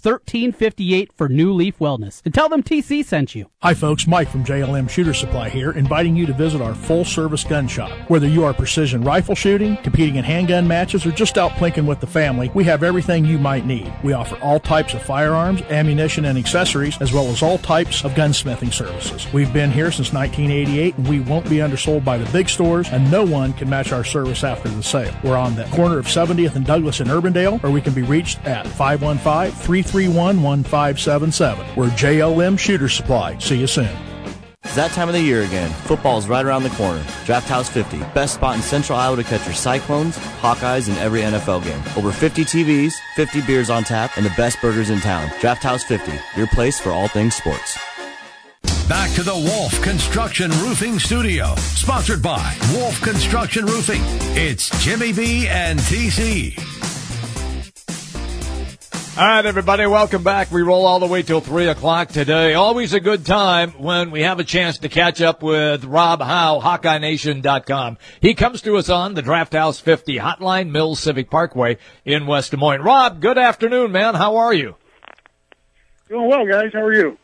[0.00, 2.22] 1358 for New Leaf Wellness.
[2.24, 3.50] And tell them TC sent you.
[3.62, 7.42] Hi folks, Mike from JLM Shooter Supply here, inviting you to visit our full service
[7.42, 7.90] gun shop.
[8.08, 11.98] Whether you are precision rifle shooting, competing in handgun matches, or just out plinking with
[11.98, 13.92] the family, we have everything you might need.
[14.04, 18.12] We offer all types of firearms, ammunition, and accessories, as well as all types of
[18.12, 19.26] gunsmithing services.
[19.32, 23.10] We've been here since 1988 and we won't be undersold by the big stores, and
[23.10, 25.12] no one can match our service after the sale.
[25.24, 28.38] We're on the corner of 70th and Douglas in Urbandale, or we can be reached
[28.44, 31.66] at 515 331 1577.
[31.74, 33.36] We're JLM Shooter Supply.
[33.38, 33.90] See you soon.
[34.62, 35.70] It's that time of the year again.
[35.86, 37.04] Football is right around the corner.
[37.24, 41.22] Draft House 50, best spot in Central Iowa to catch your Cyclones, Hawkeyes, and every
[41.22, 41.82] NFL game.
[41.96, 45.32] Over 50 TVs, 50 beers on tap, and the best burgers in town.
[45.40, 47.76] Draft House 50, your place for all things sports.
[48.88, 54.02] Back to the Wolf Construction Roofing Studio, sponsored by Wolf Construction Roofing.
[54.36, 56.77] It's Jimmy B and TC.
[59.18, 60.52] All right, everybody, welcome back.
[60.52, 62.54] We roll all the way till 3 o'clock today.
[62.54, 66.60] Always a good time when we have a chance to catch up with Rob Howe,
[66.62, 67.98] HawkeyeNation.com.
[68.20, 72.52] He comes to us on the Draft House 50 Hotline Mills Civic Parkway in West
[72.52, 72.82] Des Moines.
[72.82, 74.14] Rob, good afternoon, man.
[74.14, 74.76] How are you?
[76.08, 76.70] Doing well, guys.
[76.72, 77.18] How are you?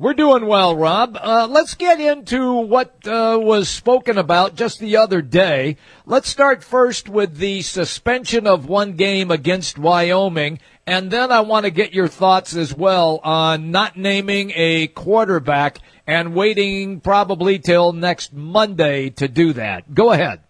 [0.00, 1.18] We're doing well, Rob.
[1.20, 5.76] Uh, let's get into what uh, was spoken about just the other day.
[6.06, 11.66] Let's start first with the suspension of one game against Wyoming, and then I want
[11.66, 17.92] to get your thoughts as well on not naming a quarterback and waiting probably till
[17.92, 19.94] next Monday to do that.
[19.94, 20.40] Go ahead.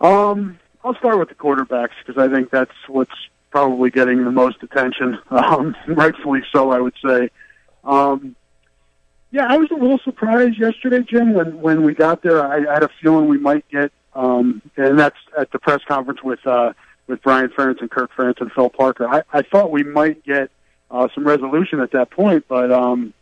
[0.00, 3.12] Um, I'll start with the quarterbacks because I think that's what's
[3.50, 7.28] probably getting the most attention, um, rightfully so, I would say.
[7.84, 8.34] Um,
[9.30, 12.42] yeah, I was a little surprised yesterday, Jim, when when we got there.
[12.42, 16.22] I, I had a feeling we might get, um, and that's at the press conference
[16.22, 16.72] with uh,
[17.12, 19.06] with Brian Ferentz and Kirk Ferentz and Phil Parker.
[19.06, 20.50] I, I thought we might get
[20.90, 23.12] uh, some resolution at that point, but um,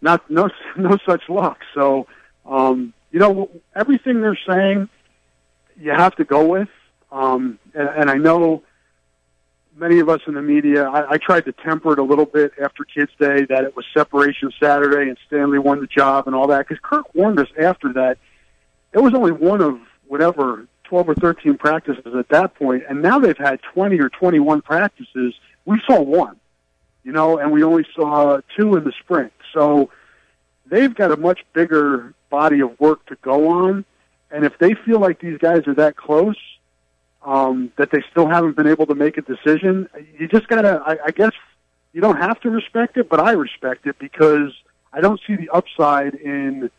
[0.00, 1.58] not no no such luck.
[1.74, 2.06] So,
[2.46, 4.88] um, you know, everything they're saying,
[5.76, 6.68] you have to go with.
[7.10, 8.62] Um, and, and I know
[9.76, 12.52] many of us in the media, I, I tried to temper it a little bit
[12.62, 16.46] after Kids Day that it was separation Saturday and Stanley won the job and all
[16.46, 16.68] that.
[16.68, 18.18] Because Kirk warned us after that
[18.92, 23.18] it was only one of whatever 12 or 13 practices at that point, and now
[23.18, 25.34] they've had 20 or 21 practices.
[25.64, 26.36] We saw one,
[27.04, 29.30] you know, and we only saw two in the spring.
[29.52, 29.90] So
[30.66, 33.84] they've got a much bigger body of work to go on.
[34.30, 36.36] And if they feel like these guys are that close,
[37.22, 39.88] um, that they still haven't been able to make a decision.
[40.18, 41.32] You just gotta, I, I guess,
[41.92, 44.52] you don't have to respect it, but I respect it because
[44.92, 46.70] I don't see the upside in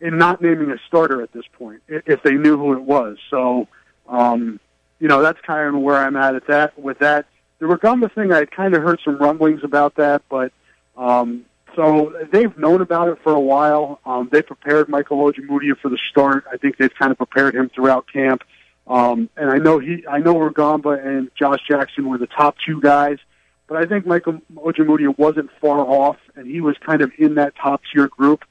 [0.00, 3.16] in not naming a starter at this point if they knew who it was.
[3.30, 3.68] So,
[4.08, 4.60] um,
[4.98, 6.78] you know, that's kind of where I'm at at that.
[6.78, 7.26] With that,
[7.58, 10.52] the Rugamba thing, I kind of heard some rumblings about that, but
[10.96, 14.00] um, so they've known about it for a while.
[14.04, 16.44] Um, they prepared Michael Ojemudia for the start.
[16.50, 18.42] I think they've kind of prepared him throughout camp.
[18.86, 22.80] Um, and I know he, I know Rugamba and Josh Jackson were the top two
[22.80, 23.18] guys,
[23.66, 27.56] but I think Michael Ojemudia wasn't far off, and he was kind of in that
[27.56, 28.44] top tier group.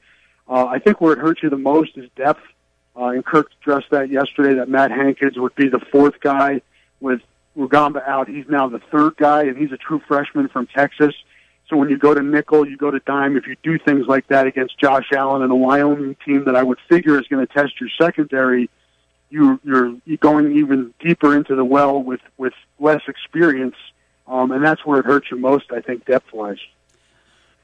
[0.48, 2.42] Uh, I think where it hurts you the most is depth.
[2.96, 6.60] Uh, and Kirk addressed that yesterday that Matt Hankins would be the fourth guy
[7.00, 7.20] with
[7.56, 8.28] Rugamba out.
[8.28, 11.14] He's now the third guy, and he's a true freshman from Texas.
[11.68, 13.36] So when you go to nickel, you go to dime.
[13.36, 16.62] If you do things like that against Josh Allen and a Wyoming team that I
[16.62, 18.68] would figure is going to test your secondary,
[19.30, 23.76] you, you're, you're going even deeper into the well with with less experience,
[24.28, 26.58] um, and that's where it hurts you most, I think, depth wise.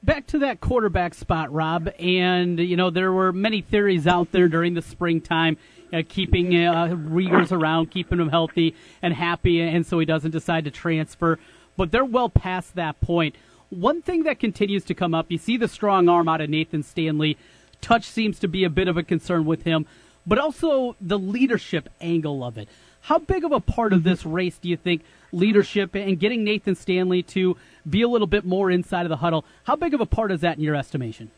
[0.03, 4.49] Back to that quarterback spot, Rob, and you know there were many theories out there
[4.49, 5.59] during the springtime,
[5.93, 10.65] uh, keeping uh, Wiegers around, keeping him healthy and happy, and so he doesn't decide
[10.65, 11.39] to transfer.
[11.77, 13.35] But they're well past that point.
[13.69, 16.83] One thing that continues to come up, you see the strong arm out of Nathan
[16.83, 17.37] Stanley.
[17.83, 19.85] Touch seems to be a bit of a concern with him,
[20.27, 22.71] but also the leadership angle of it.
[23.03, 25.03] How big of a part of this race do you think
[25.33, 27.57] leadership and getting Nathan Stanley to
[27.89, 29.45] be a little bit more inside of the huddle?
[29.65, 31.31] How big of a part is that in your estimation?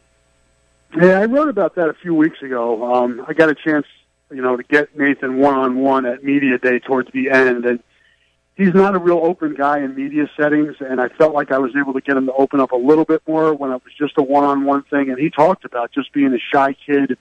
[0.94, 2.92] Yeah, I wrote about that a few weeks ago.
[2.92, 3.86] Um, I got a chance,
[4.30, 7.82] you know, to get Nathan one on one at media day towards the end, and
[8.56, 11.72] he's not a real open guy in media settings, and I felt like I was
[11.74, 14.18] able to get him to open up a little bit more when it was just
[14.18, 15.08] a one-on-one thing.
[15.08, 17.16] And he talked about just being a shy kid,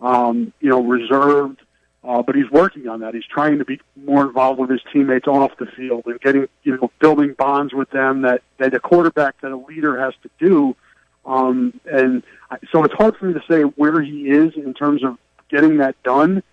[0.00, 1.62] um, you know, reserved,
[2.06, 3.14] uh, but he's working on that.
[3.14, 6.76] He's trying to be more involved with his teammates off the field and getting, you
[6.76, 10.76] know, building bonds with them that that a quarterback, that a leader has to do.
[11.24, 12.22] Um, and
[12.70, 16.00] so it's hard for me to say where he is in terms of getting that
[16.04, 16.44] done,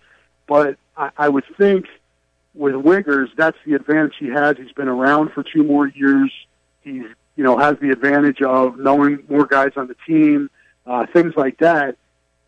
[0.48, 1.86] but I, I would think
[2.54, 4.56] with Wiegers, that's the advantage he has.
[4.56, 6.32] He's been around for two more years.
[6.82, 7.04] He's,
[7.36, 10.50] you know, has the advantage of knowing more guys on the team,
[10.86, 11.96] uh, things like that.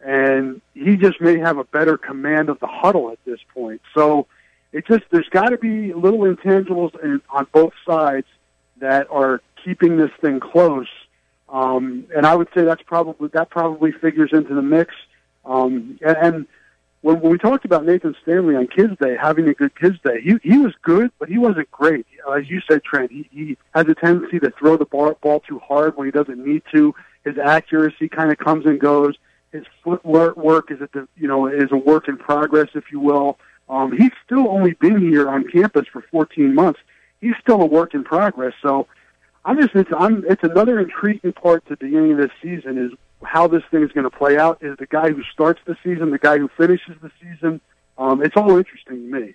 [0.05, 3.81] And he just may have a better command of the huddle at this point.
[3.95, 4.27] So
[4.73, 8.27] it just, there's got to be little intangibles in, on both sides
[8.79, 10.89] that are keeping this thing close.
[11.49, 14.95] Um, and I would say that's probably, that probably figures into the mix.
[15.45, 16.47] Um, and, and
[17.07, 20.37] when, we talked about Nathan Stanley on Kids Day having a good Kids Day, he
[20.43, 22.05] he was good, but he wasn't great.
[22.37, 25.61] As you said, Trent, he, he has a tendency to throw the ball, ball too
[25.61, 26.95] hard when he doesn't need to.
[27.25, 29.15] His accuracy kind of comes and goes.
[29.57, 33.01] His footwork work is at the you know is a work in progress, if you
[33.01, 33.38] will.
[33.69, 36.79] Um, he's still only been here on campus for 14 months.
[37.21, 38.53] He's still a work in progress.
[38.62, 38.87] So
[39.45, 42.92] I'm just it's I'm it's another intriguing part to the beginning of this season is
[43.23, 44.59] how this thing is going to play out.
[44.61, 47.61] Is the guy who starts the season the guy who finishes the season?
[47.99, 49.35] Um, it's all interesting to me.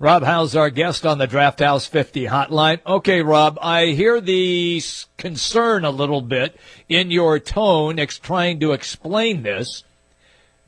[0.00, 2.78] Rob Howe's our guest on the Draft House 50 hotline.
[2.86, 4.80] Okay, Rob, I hear the
[5.16, 6.56] concern a little bit
[6.88, 9.82] in your tone ex- trying to explain this.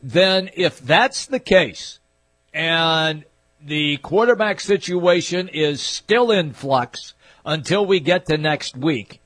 [0.03, 2.01] Then if that's the case
[2.53, 3.25] and
[3.65, 7.15] the quarterback situation is still in flux
[7.45, 9.21] until we get to next week,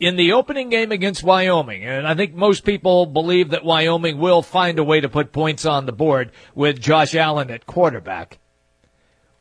[0.00, 4.42] in the opening game against Wyoming, and I think most people believe that Wyoming will
[4.42, 8.38] find a way to put points on the board with Josh Allen at quarterback.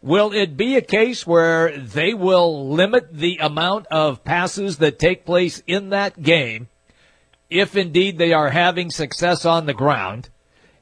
[0.01, 5.25] Will it be a case where they will limit the amount of passes that take
[5.25, 6.67] place in that game
[7.49, 10.29] if indeed they are having success on the ground?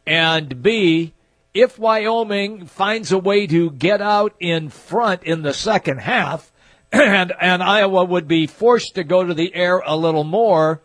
[0.05, 1.13] And B,
[1.53, 6.51] if Wyoming finds a way to get out in front in the second half,
[6.91, 10.81] and and Iowa would be forced to go to the air a little more,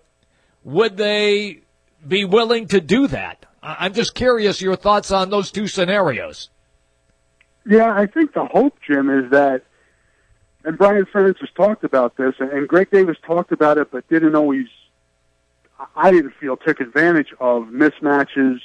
[0.62, 1.62] would they
[2.06, 3.44] be willing to do that?
[3.62, 6.48] I'm just curious your thoughts on those two scenarios.
[7.70, 9.62] Yeah, I think the hope, Jim, is that,
[10.64, 14.34] and Brian Ferentz has talked about this, and Greg Davis talked about it, but didn't
[14.34, 14.66] always.
[15.96, 18.60] I didn't feel took advantage of mismatches.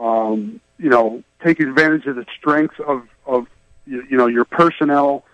[0.00, 3.46] Um, you know, take advantage of the strengths of of
[3.86, 5.24] you, know your personnel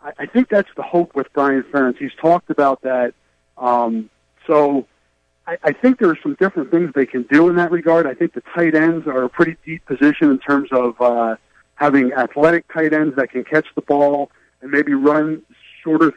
[0.00, 1.98] I, I think that's the hope with Brian Ferentz.
[1.98, 3.14] He's talked about that.
[3.56, 4.10] Um,
[4.46, 4.86] so
[5.46, 8.06] I, I think there are some different things they can do in that regard.
[8.06, 11.36] I think the tight ends are a pretty deep position in terms of uh,
[11.78, 15.42] having athletic tight ends that can catch the ball and maybe run
[15.82, 16.12] shorter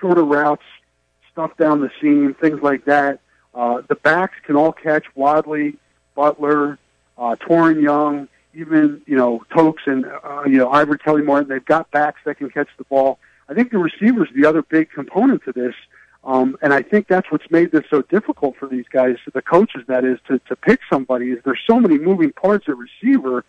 [0.00, 0.62] shorter routes,
[1.30, 3.20] stuff down the seam, things like that.
[3.54, 5.76] Uh, the backs can all catch Wadley,
[6.14, 6.78] Butler,
[7.18, 11.48] uh, Toren Young even you know Tokes and uh, you know Ivory Kelly Martin.
[11.48, 13.18] They've got backs that can catch the ball.
[13.48, 15.74] I think the receivers the other big component to this,
[16.24, 19.82] um, and I think that's what's made this so difficult for these guys, the coaches.
[19.88, 21.30] That is to to pick somebody.
[21.30, 23.44] Is there's so many moving parts at receiver.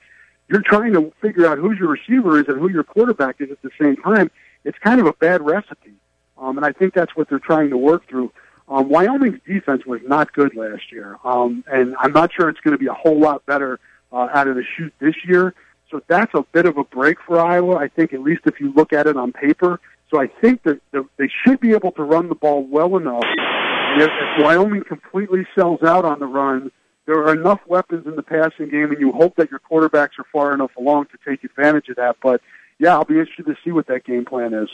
[0.50, 3.62] You're trying to figure out who your receiver is and who your quarterback is at
[3.62, 4.30] the same time.
[4.66, 5.94] It's kind of a bad recipe,
[6.38, 8.32] um, and I think that's what they're trying to work through.
[8.70, 12.74] Um, Wyoming's defense was not good last year, um, and I'm not sure it's going
[12.74, 13.80] to be a whole lot better
[14.12, 15.54] uh, out of the chute this year.
[15.92, 18.74] So that's a bit of a break for Iowa, I think, at least if you
[18.74, 19.80] look at it on paper.
[20.10, 23.24] So I think that they should be able to run the ball well enough.
[23.26, 26.72] And if Wyoming completely sells out on the run,
[27.06, 30.26] there are enough weapons in the passing game, and you hope that your quarterbacks are
[30.32, 32.16] far enough along to take advantage of that.
[32.22, 32.42] But
[32.80, 34.70] yeah, I'll be interested to see what that game plan is.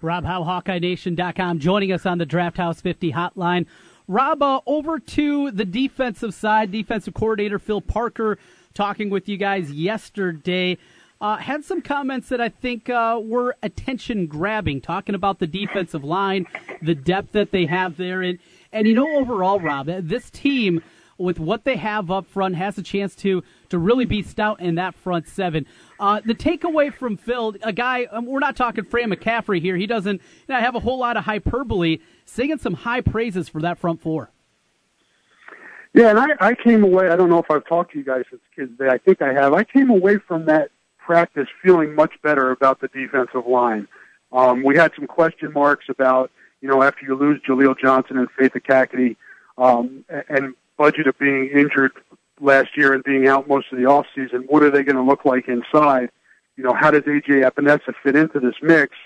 [0.00, 3.66] Rob Howe, HawkeyeNation.com, joining us on the Draft House 50 hotline.
[4.06, 8.38] Rob, uh, over to the defensive side, defensive coordinator Phil Parker
[8.74, 10.78] talking with you guys yesterday.
[11.20, 16.04] Uh, had some comments that I think uh, were attention grabbing, talking about the defensive
[16.04, 16.46] line,
[16.80, 18.22] the depth that they have there.
[18.22, 18.38] And,
[18.72, 20.80] and you know, overall, Rob, this team,
[21.18, 24.76] with what they have up front, has a chance to, to really be stout in
[24.76, 25.66] that front seven.
[26.00, 29.76] Uh, the takeaway from Phil, a guy, um, we're not talking Fran McCaffery here.
[29.76, 33.60] He doesn't you know, have a whole lot of hyperbole, singing some high praises for
[33.62, 34.30] that front four.
[35.94, 37.08] Yeah, and I, I came away.
[37.08, 38.88] I don't know if I've talked to you guys since Kids Day.
[38.88, 39.52] I think I have.
[39.52, 43.88] I came away from that practice feeling much better about the defensive line.
[44.30, 48.28] Um, we had some question marks about, you know, after you lose Jaleel Johnson and
[48.38, 49.16] Faith Ekakitie,
[49.56, 51.92] um, and Budget of being injured
[52.40, 55.02] last year and being out most of the off season, what are they going to
[55.02, 56.10] look like inside?
[56.56, 58.96] You know, how does AJ Epenesa fit into this mix?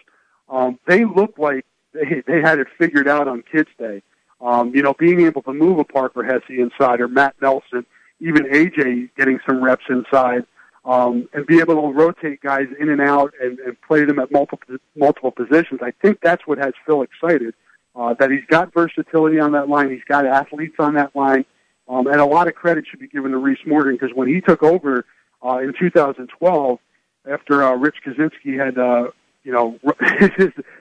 [0.48, 4.02] Um, they look like they they had it figured out on Kids Day.
[4.40, 7.86] Um, you know, being able to move a Parker Hesse inside or Matt Nelson,
[8.20, 10.44] even AJ getting some reps inside,
[10.84, 14.32] um, and be able to rotate guys in and out and, and play them at
[14.32, 15.80] multiple multiple positions.
[15.82, 17.54] I think that's what has Phil excited.
[17.94, 19.90] Uh, that he's got versatility on that line.
[19.90, 21.44] He's got athletes on that line.
[21.88, 24.40] Um, and a lot of credit should be given to Reese Morgan because when he
[24.40, 25.04] took over
[25.44, 26.78] uh, in 2012,
[27.30, 29.10] after uh, Rich Kaczenski had, uh,
[29.44, 29.78] you know,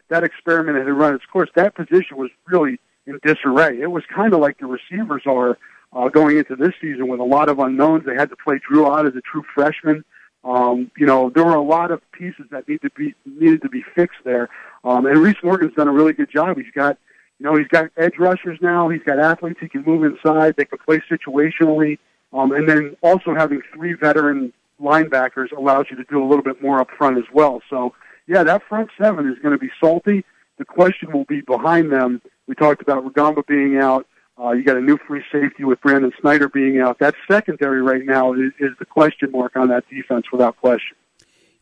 [0.09, 3.79] that experiment had run its course, that position was really in disarray.
[3.79, 5.57] It was kind of like the receivers are
[5.93, 8.05] uh, going into this season with a lot of unknowns.
[8.05, 10.03] They had to play Drew Ott as a true freshman.
[10.43, 13.69] Um, you know, there were a lot of pieces that need to be needed to
[13.69, 14.49] be fixed there.
[14.83, 16.57] Um, and Reese Morgan's done a really good job.
[16.57, 16.97] He's got,
[17.41, 18.87] you know, he's got edge rushers now.
[18.89, 20.53] He's got athletes he can move inside.
[20.57, 21.97] They can play situationally.
[22.33, 26.61] Um, and then also having three veteran linebackers allows you to do a little bit
[26.61, 27.63] more up front as well.
[27.67, 27.95] So,
[28.27, 30.23] yeah, that front seven is going to be salty.
[30.59, 32.21] The question will be behind them.
[32.45, 34.05] We talked about Rugamba being out.
[34.39, 36.99] Uh, you got a new free safety with Brandon Snyder being out.
[36.99, 40.95] That secondary right now is, is the question mark on that defense without question.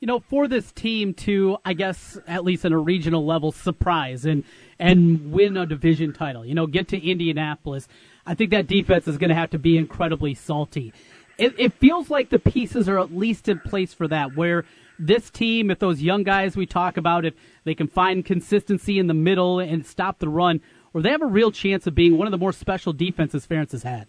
[0.01, 4.25] You know, for this team to, I guess, at least in a regional level, surprise
[4.25, 4.43] and
[4.79, 6.45] and win a division title.
[6.45, 7.87] You know, get to Indianapolis.
[8.25, 10.93] I think that defense is going to have to be incredibly salty.
[11.37, 14.35] It, it feels like the pieces are at least in place for that.
[14.35, 14.65] Where
[14.97, 19.07] this team, if those young guys we talk about, if they can find consistency in
[19.07, 20.61] the middle and stop the run,
[20.93, 23.71] or they have a real chance of being one of the more special defenses Ferentz
[23.71, 24.07] has had.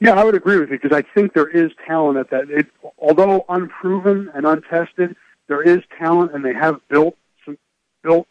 [0.00, 2.50] Yeah, I would agree with you because I think there is talent at that.
[2.50, 2.66] It,
[2.98, 5.16] although unproven and untested,
[5.46, 7.56] there is talent, and they have built some
[8.02, 8.26] built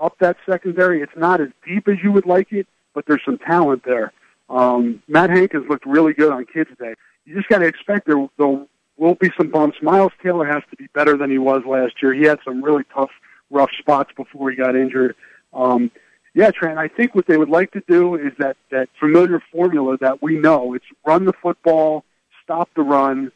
[0.00, 1.02] up that secondary.
[1.02, 4.12] It's not as deep as you would like it, but there's some talent there.
[4.48, 6.94] Um, Matt Hankins looked really good on Kids Day.
[7.24, 8.64] You just got to expect there, there
[8.96, 9.78] will be some bumps.
[9.82, 12.14] Miles Taylor has to be better than he was last year.
[12.14, 13.10] He had some really tough,
[13.50, 15.16] rough spots before he got injured.
[15.52, 15.90] Um,
[16.34, 19.96] yeah, Trent, I think what they would like to do is that, that familiar formula
[20.00, 20.74] that we know.
[20.74, 22.04] It's run the football,
[22.44, 23.32] stop the run,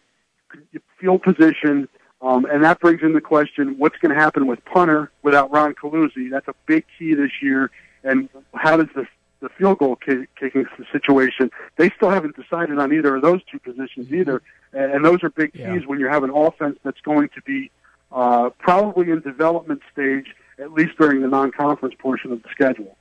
[1.01, 1.89] field position,
[2.23, 5.75] um, and that brings in the question, what's going to happen with punter without Ron
[5.75, 6.31] Coluzzi?
[6.31, 7.71] That's a big key this year.
[8.05, 9.07] And how does the,
[9.41, 14.13] the field goal kicking situation, they still haven't decided on either of those two positions
[14.13, 14.43] either.
[14.73, 15.87] And, and those are big keys yeah.
[15.87, 17.71] when you have an offense that's going to be
[18.13, 20.27] uh, probably in development stage
[20.59, 22.97] at least during the non-conference portion of the schedule.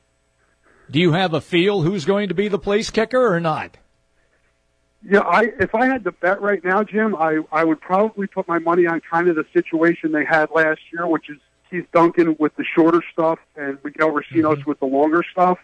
[0.89, 3.77] Do you have a feel who's going to be the place kicker or not?
[5.01, 8.47] Yeah, I if I had to bet right now, Jim, I I would probably put
[8.47, 11.37] my money on kind of the situation they had last year, which is
[11.69, 14.69] Keith Duncan with the shorter stuff and Miguel Recinos mm-hmm.
[14.69, 15.57] with the longer stuff.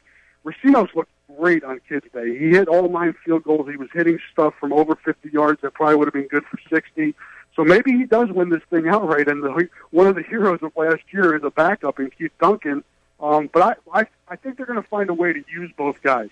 [0.45, 2.37] Recinos looked great on Kids Day.
[2.37, 3.67] He hit all nine field goals.
[3.69, 6.59] He was hitting stuff from over 50 yards that probably would have been good for
[6.69, 7.15] 60.
[7.55, 10.71] So maybe he does win this thing outright, and the, one of the heroes of
[10.75, 12.83] last year is a backup in Keith Duncan.
[13.19, 16.01] Um, but I, I, I think they're going to find a way to use both
[16.01, 16.29] guys.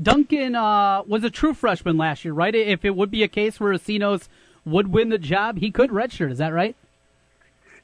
[0.00, 2.54] Duncan uh, was a true freshman last year, right?
[2.54, 4.28] If it would be a case where Recinos
[4.64, 6.30] would win the job, he could redshirt.
[6.30, 6.76] Is that right?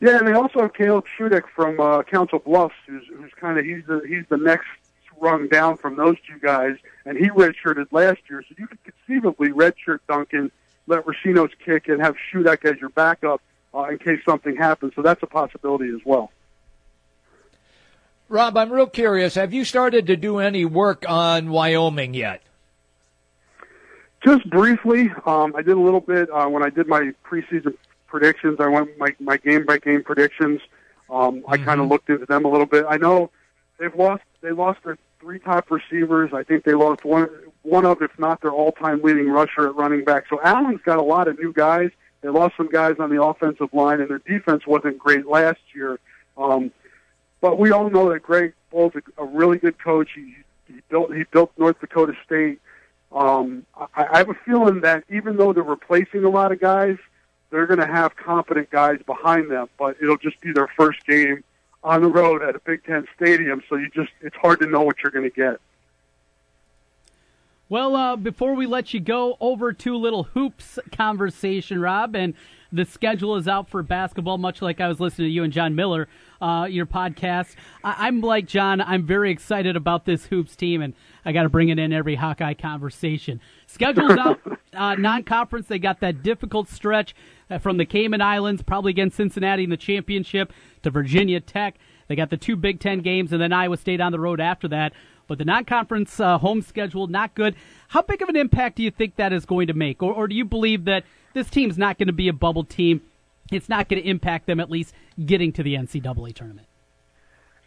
[0.00, 3.64] Yeah, and they also have Caleb Shudak from uh, Council Bluffs, who's, who's kind of
[3.64, 4.66] he's the he's the next
[5.20, 8.44] rung down from those two guys, and he redshirted last year.
[8.48, 10.50] So you could conceivably redshirt Duncan
[10.88, 13.40] let Recinos kick and have Shudak as your backup
[13.72, 14.92] uh, in case something happens.
[14.96, 16.32] So that's a possibility as well.
[18.32, 19.34] Rob, I'm real curious.
[19.34, 22.40] Have you started to do any work on Wyoming yet?
[24.24, 25.10] Just briefly.
[25.26, 27.76] Um, I did a little bit uh, when I did my preseason
[28.06, 28.58] predictions.
[28.58, 30.62] I went my my game by game predictions.
[31.10, 31.52] Um, mm-hmm.
[31.52, 32.86] I kind of looked into them a little bit.
[32.88, 33.30] I know
[33.76, 36.32] they've lost they lost their three top receivers.
[36.32, 37.28] I think they lost one
[37.60, 40.24] one of, if not their all-time leading rusher at running back.
[40.30, 41.90] So Allen's got a lot of new guys.
[42.22, 45.98] They lost some guys on the offensive line, and their defense wasn't great last year.
[46.38, 46.72] Um,
[47.42, 50.08] but we all know that Craig Bohl's a, a really good coach.
[50.14, 50.36] He,
[50.66, 52.60] he built he built North Dakota State.
[53.10, 56.96] Um, I, I have a feeling that even though they're replacing a lot of guys,
[57.50, 59.68] they're going to have competent guys behind them.
[59.78, 61.44] But it'll just be their first game
[61.84, 64.82] on the road at a Big Ten stadium, so you just it's hard to know
[64.82, 65.60] what you're going to get.
[67.68, 72.34] Well, uh, before we let you go, over to little hoops conversation, Rob, and
[72.72, 75.74] the schedule is out for basketball, much like I was listening to you and John
[75.74, 76.08] Miller,
[76.40, 77.54] uh, your podcast.
[77.84, 78.80] I- am like John.
[78.80, 80.94] I'm very excited about this hoops team, and
[81.24, 83.40] I got to bring it in every Hawkeye conversation.
[83.66, 84.40] Schedule's out,
[84.74, 85.68] uh, non-conference.
[85.68, 87.14] They got that difficult stretch
[87.50, 90.52] uh, from the Cayman Islands, probably against Cincinnati in the championship,
[90.82, 91.76] to Virginia Tech.
[92.08, 94.66] They got the two Big Ten games, and then Iowa State on the road after
[94.68, 94.92] that.
[95.28, 97.54] But the non-conference uh, home schedule not good.
[97.88, 100.26] How big of an impact do you think that is going to make, or, or
[100.26, 103.02] do you believe that this team's not going to be a bubble team?
[103.50, 106.66] It's not going to impact them at least getting to the NCAA tournament.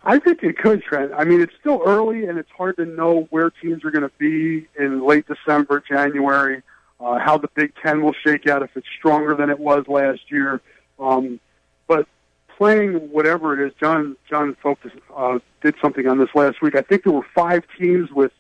[0.04, 1.12] I think it could, Trent.
[1.18, 4.12] I mean, it's still early, and it's hard to know where teams are going to
[4.20, 6.62] be in late December, January.
[7.00, 10.22] Uh, how the Big Ten will shake out if it's stronger than it was last
[10.30, 10.62] year.
[10.98, 11.42] Um,
[11.88, 12.08] but
[12.58, 16.76] playing whatever it is, John John Focus uh, did something on this last week.
[16.76, 18.32] I think there were five teams with,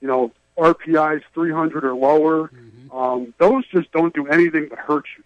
[0.00, 2.48] you know, RPIs 300 or lower.
[2.48, 2.96] Mm-hmm.
[2.96, 5.24] Um, those just don't do anything but hurt you.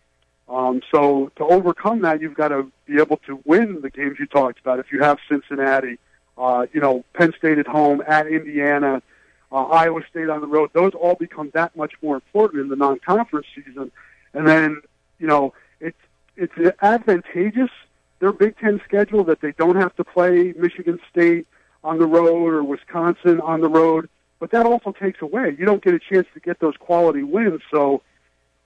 [0.54, 4.26] Um, so to overcome that, you've got to be able to win the games you
[4.26, 4.78] talked about.
[4.78, 5.98] If you have Cincinnati,
[6.38, 9.02] uh, you know, Penn State at home, at Indiana,
[9.50, 12.76] uh, Iowa State on the road, those all become that much more important in the
[12.76, 13.90] non-conference season.
[14.34, 14.82] And then,
[15.18, 15.98] you know, it's
[16.36, 17.70] it's advantageous
[18.18, 21.46] their Big Ten schedule that they don't have to play Michigan State
[21.84, 24.08] on the road or Wisconsin on the road,
[24.38, 25.56] but that also takes away.
[25.58, 27.62] You don't get a chance to get those quality wins.
[27.70, 28.02] So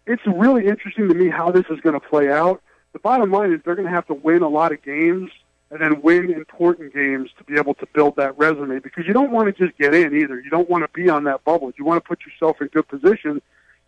[0.07, 2.63] it's really interesting to me how this is going to play out.
[2.93, 5.31] The bottom line is they're going to have to win a lot of games
[5.71, 9.31] and then win important games to be able to build that resume because you don't
[9.31, 10.41] want to just get in either.
[10.41, 11.73] You don't want to be on that bubble.
[11.79, 13.41] You want to put yourself in good position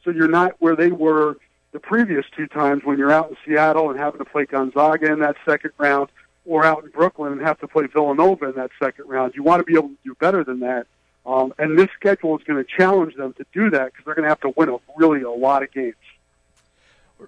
[0.05, 1.37] so you're not where they were
[1.73, 5.21] the previous two times when you're out in Seattle and having to play Gonzaga in
[5.21, 6.11] that second round,
[6.45, 9.35] or out in Brooklyn and have to play Villanova in that second round.
[9.35, 10.87] You want to be able to do better than that.
[11.25, 14.25] Um, and this schedule is going to challenge them to do that because they're going
[14.25, 15.95] to have to win a, really a lot of games.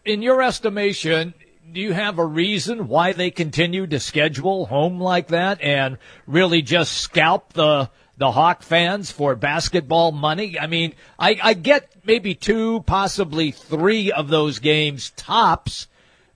[0.05, 1.35] In your estimation,
[1.73, 6.63] do you have a reason why they continue to schedule home like that and really
[6.63, 10.59] just scalp the the Hawk fans for basketball money?
[10.59, 15.89] I mean, I, I get maybe two, possibly three of those games tops,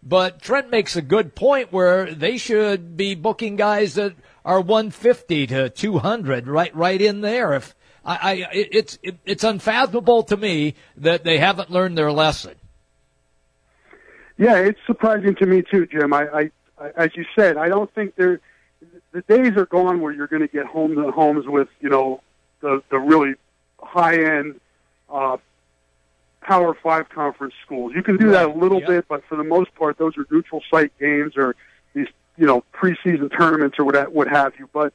[0.02, 4.14] but Trent makes a good point where they should be booking guys that
[4.48, 7.52] are 150 to 200 right, right in there.
[7.52, 12.54] If I, I it's, it, it's unfathomable to me that they haven't learned their lesson.
[14.38, 16.14] Yeah, it's surprising to me too, Jim.
[16.14, 18.40] I, I, I as you said, I don't think they're,
[19.12, 22.22] the days are gone where you're going to get home to homes with you know
[22.60, 23.34] the the really
[23.78, 24.60] high end
[25.10, 25.36] uh,
[26.40, 27.92] Power Five conference schools.
[27.94, 28.88] You can do that a little yep.
[28.88, 31.54] bit, but for the most part, those are neutral site games or
[31.92, 32.08] these
[32.38, 34.68] you know preseason tournaments or what what have you.
[34.72, 34.94] But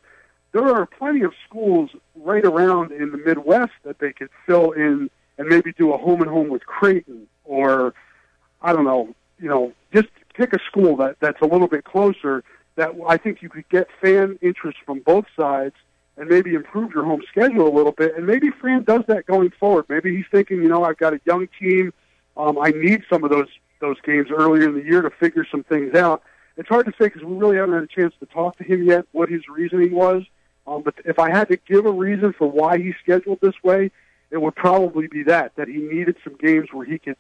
[0.54, 5.10] there are plenty of schools right around in the Midwest that they could fill in
[5.38, 7.94] and maybe do a home and home with Creighton or
[8.62, 12.44] I don't know, you know, just pick a school that that's a little bit closer
[12.76, 15.76] that I think you could get fan interest from both sides
[16.18, 18.16] and maybe improve your home schedule a little bit.
[18.16, 19.86] And maybe Fran does that going forward.
[19.90, 21.94] Maybe he's thinking, you know, I've got a young team.
[22.38, 25.64] Um, I need some of those those games earlier in the year to figure some
[25.64, 26.24] things out.
[26.58, 28.84] It's hard to say because we really haven't had a chance to talk to him
[28.84, 30.24] yet what his reasoning was.
[30.66, 33.92] Um, but if I had to give a reason for why he scheduled this way,
[34.32, 37.18] it would probably be that that he needed some games where he could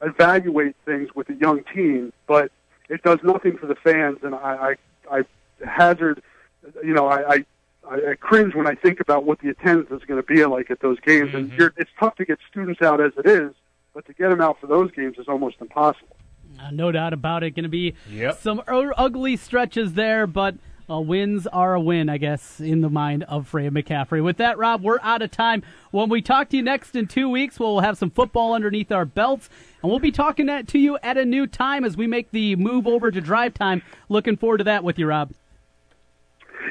[0.00, 2.12] evaluate things with a young team.
[2.26, 2.50] But
[2.88, 4.76] it does nothing for the fans, and I,
[5.10, 5.24] I, I
[5.66, 6.22] hazard,
[6.82, 7.44] you know, I, I
[7.88, 10.80] I, cringe when I think about what the attendance is going to be like at
[10.80, 11.28] those games.
[11.28, 11.36] Mm-hmm.
[11.36, 13.52] And you're, it's tough to get students out as it is,
[13.94, 16.15] but to get them out for those games is almost impossible.
[16.60, 17.52] Uh, no doubt about it.
[17.52, 18.38] Going to be yep.
[18.40, 20.56] some ugly stretches there, but
[20.88, 24.22] uh, wins are a win, I guess, in the mind of Fran McCaffery.
[24.22, 25.62] With that, Rob, we're out of time.
[25.90, 29.04] When we talk to you next in two weeks, we'll have some football underneath our
[29.04, 29.48] belts,
[29.82, 32.56] and we'll be talking that to you at a new time as we make the
[32.56, 33.82] move over to drive time.
[34.08, 35.32] Looking forward to that with you, Rob.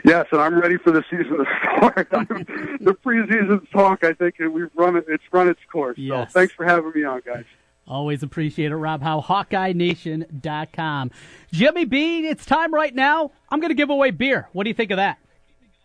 [0.04, 2.10] Yes, and I'm ready for the season to start.
[2.82, 5.06] the preseason talk, I think we've run it.
[5.08, 5.98] It's run its course.
[5.98, 6.32] Yes.
[6.32, 7.46] So thanks for having me on, guys.
[7.88, 11.12] Always appreciate it, Rob Howe, HawkeyeNation.com.
[11.52, 13.32] Jimmy B, it's time right now.
[13.50, 14.50] I'm going to give away beer.
[14.54, 15.20] What do you think of that?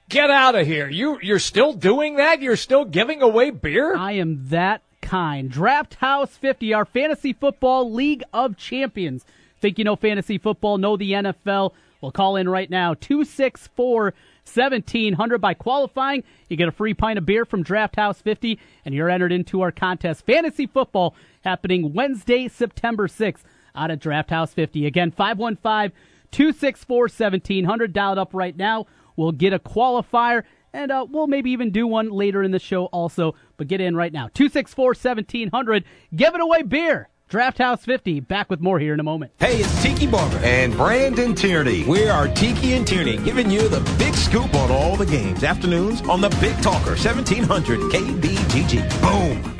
[0.08, 0.88] Get out of here.
[0.88, 2.40] You, you're still doing that?
[2.40, 3.94] You're still giving away beer?
[3.94, 5.50] I am that kind.
[5.50, 9.24] Draft House 50, our fantasy football league of champions.
[9.60, 11.74] Think you know fantasy football, know the NFL?
[12.00, 14.14] Well, call in right now, 264
[14.52, 16.24] 1700 by qualifying.
[16.48, 19.60] You get a free pint of beer from Draft House 50, and you're entered into
[19.60, 20.26] our contest.
[20.26, 23.42] Fantasy football happening Wednesday, September 6th
[23.74, 24.86] out at Draft House 50.
[24.86, 25.96] Again, 515
[26.30, 27.92] 264 1700.
[27.92, 28.86] Dialed up right now.
[29.16, 32.86] We'll get a qualifier, and uh, we'll maybe even do one later in the show
[32.86, 33.34] also.
[33.56, 34.28] But get in right now.
[34.34, 35.84] 264 1700.
[36.14, 37.08] Giving away beer.
[37.28, 38.20] Draft House 50.
[38.20, 39.32] Back with more here in a moment.
[39.38, 41.84] Hey, it's Tiki Barber and Brandon Tierney.
[41.84, 45.44] We are Tiki and Tierney giving you the big scoop on all the games.
[45.44, 49.00] Afternoons on the Big Talker, 1700 KBGG.
[49.00, 49.59] Boom.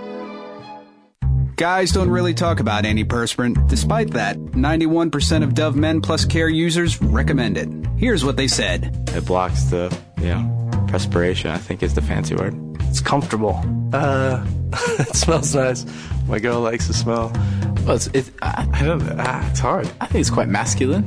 [1.61, 3.69] Guys don't really talk about antiperspirant.
[3.69, 7.69] Despite that, 91% of Dove Men Plus Care users recommend it.
[7.97, 9.07] Here's what they said.
[9.09, 12.55] It blocks the, you know, perspiration, I think is the fancy word.
[12.89, 13.61] It's comfortable.
[13.93, 14.43] Uh,
[14.73, 15.85] it smells nice.
[16.27, 17.31] My girl likes the smell.
[17.85, 19.89] Well, it's, it, I, I don't, ah, it's hard.
[19.99, 21.03] I think it's quite masculine.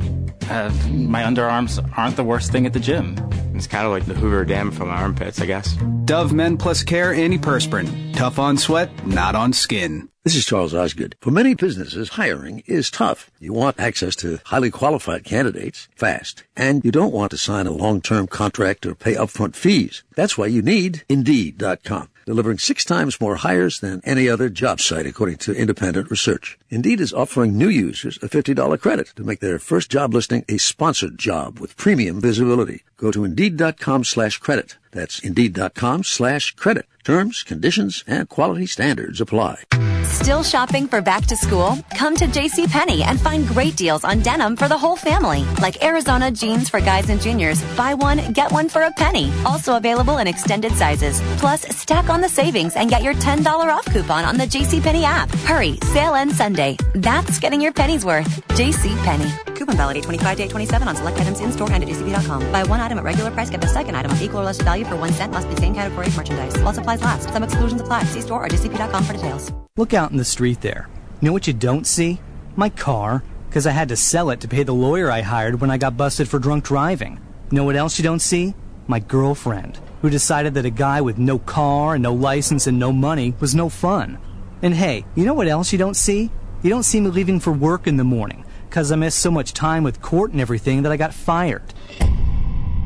[0.50, 3.16] Uh, my underarms aren't the worst thing at the gym.
[3.54, 5.76] It's kind of like the Hoover Dam from my armpits, I guess.
[6.04, 8.14] Dove Men Plus Care Antiperspirant.
[8.16, 10.08] Tough on sweat, not on skin.
[10.24, 11.14] This is Charles Osgood.
[11.20, 13.30] For many businesses, hiring is tough.
[13.38, 17.72] You want access to highly qualified candidates fast, and you don't want to sign a
[17.72, 20.02] long-term contract or pay upfront fees.
[20.16, 25.06] That's why you need Indeed.com delivering six times more hires than any other job site,
[25.06, 26.58] according to independent research.
[26.70, 30.58] Indeed is offering new users a $50 credit to make their first job listing a
[30.58, 32.82] sponsored job with premium visibility.
[32.96, 34.76] Go to Indeed.com slash credit.
[34.92, 36.86] That's Indeed.com slash credit.
[37.04, 39.64] Terms, conditions, and quality standards apply.
[40.04, 41.76] Still shopping for back to school?
[41.96, 45.44] Come to JCPenney and find great deals on denim for the whole family.
[45.60, 47.62] Like Arizona jeans for guys and juniors.
[47.76, 49.32] Buy one, get one for a penny.
[49.44, 51.20] Also available in extended sizes.
[51.38, 55.30] Plus, stack on the savings and get your $10 off coupon on the JCPenney app.
[55.46, 56.76] Hurry, sale ends Sunday.
[56.94, 58.46] That's getting your pennies worth.
[58.48, 59.53] JCPenney.
[59.74, 62.52] Coupon valid 25 day 27 on select items in store and at jcp.com.
[62.52, 64.84] Buy one item at regular price, get the second item of equal or less value
[64.84, 65.32] for one cent.
[65.32, 66.56] Must be same category of merchandise.
[66.62, 67.28] While supplies last.
[67.30, 68.04] Some exclusions apply.
[68.04, 69.52] See store or jcp.com for details.
[69.76, 70.88] Look out in the street there.
[71.20, 72.20] You know what you don't see?
[72.56, 75.70] My car, because I had to sell it to pay the lawyer I hired when
[75.70, 77.18] I got busted for drunk driving.
[77.50, 78.54] Know what else you don't see?
[78.86, 82.92] My girlfriend, who decided that a guy with no car and no license and no
[82.92, 84.18] money was no fun.
[84.62, 86.30] And hey, you know what else you don't see?
[86.62, 88.43] You don't see me leaving for work in the morning,
[88.74, 91.72] because I missed so much time with court and everything that I got fired.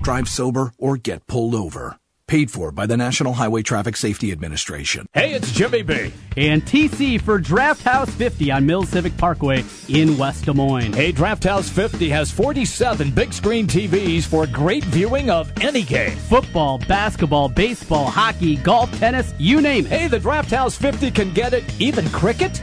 [0.03, 1.97] Drive sober or get pulled over.
[2.26, 5.07] Paid for by the National Highway Traffic Safety Administration.
[5.14, 6.12] Hey, it's Jimmy B.
[6.36, 10.93] And TC for Draft House 50 on Mills Civic Parkway in West Des Moines.
[10.93, 16.18] Hey, Draft House 50 has 47 big screen TVs for great viewing of any game.
[16.18, 19.93] Football, basketball, baseball, hockey, golf, tennis, you name it.
[19.93, 22.62] Hey, the Draft House 50 can get it, even cricket.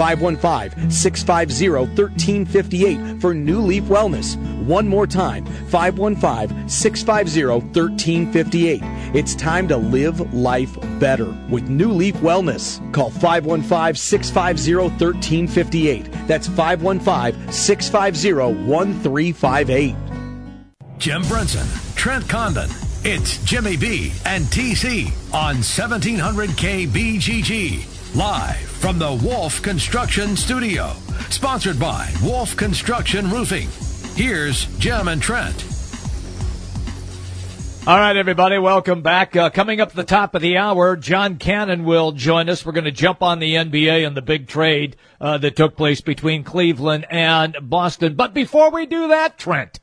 [0.01, 4.35] 515 650 1358 for New Leaf Wellness.
[4.65, 8.81] One more time 515 650 1358.
[9.13, 12.81] It's time to live life better with New Leaf Wellness.
[12.91, 16.27] Call 515 650 1358.
[16.27, 18.33] That's 515 650
[18.65, 19.95] 1358.
[20.97, 22.69] Jim Brenson, Trent Condon.
[23.03, 27.90] It's Jimmy B and TC on 1700 KBGG.
[28.13, 30.91] Live from the Wolf Construction Studio.
[31.29, 33.69] Sponsored by Wolf Construction Roofing.
[34.21, 35.65] Here's Jim and Trent.
[37.87, 39.37] All right, everybody, welcome back.
[39.37, 42.65] Uh, coming up at the top of the hour, John Cannon will join us.
[42.65, 46.01] We're going to jump on the NBA and the big trade uh, that took place
[46.01, 48.15] between Cleveland and Boston.
[48.15, 49.79] But before we do that, Trent,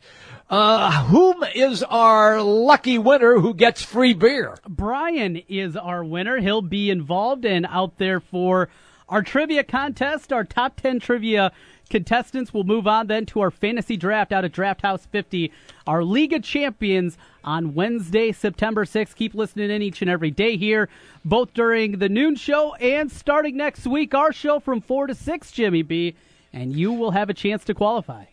[0.50, 4.56] uh, whom is our lucky winner who gets free beer?
[4.68, 6.38] Brian is our winner.
[6.38, 8.68] He'll be involved and out there for
[9.08, 11.50] our trivia contest, our top 10 trivia
[11.88, 15.50] contestants will move on then to our fantasy draft out of Draft House 50,
[15.86, 19.14] our League of Champions on Wednesday, September 6th.
[19.16, 20.90] Keep listening in each and every day here,
[21.24, 25.52] both during the noon show and starting next week, our show from 4 to 6,
[25.52, 26.14] Jimmy B,
[26.52, 28.24] and you will have a chance to qualify.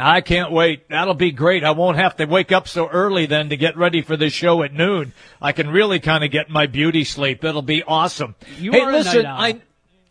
[0.00, 0.88] I can't wait.
[0.88, 1.64] That'll be great.
[1.64, 4.62] I won't have to wake up so early then to get ready for this show
[4.62, 5.12] at noon.
[5.40, 7.44] I can really kind of get my beauty sleep.
[7.44, 8.34] It'll be awesome.
[8.58, 9.40] You hey, are listen, a night owl.
[9.42, 9.60] I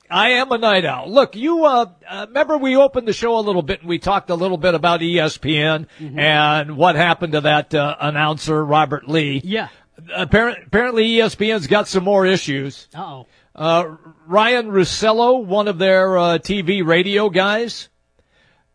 [0.09, 1.11] I am a night owl.
[1.11, 4.29] Look, you uh, uh, remember we opened the show a little bit and we talked
[4.29, 6.17] a little bit about ESPN Mm-hmm.
[6.19, 9.41] and what happened to that uh, announcer Robert Lee.
[9.43, 9.67] Yeah.
[10.15, 12.87] Apparently, apparently ESPN's got some more issues.
[12.95, 13.25] Uh-oh.
[13.55, 13.95] Uh,
[14.27, 17.89] Ryan Russillo, one of their uh, TV radio guys,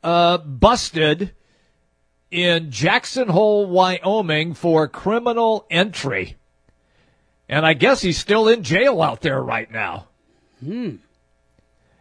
[0.03, 1.33] uh, busted
[2.31, 6.37] in Jackson Hole, Wyoming for criminal entry.
[7.49, 10.09] And I guess he's still in jail out there right now.
[10.65, 10.97] Hmm.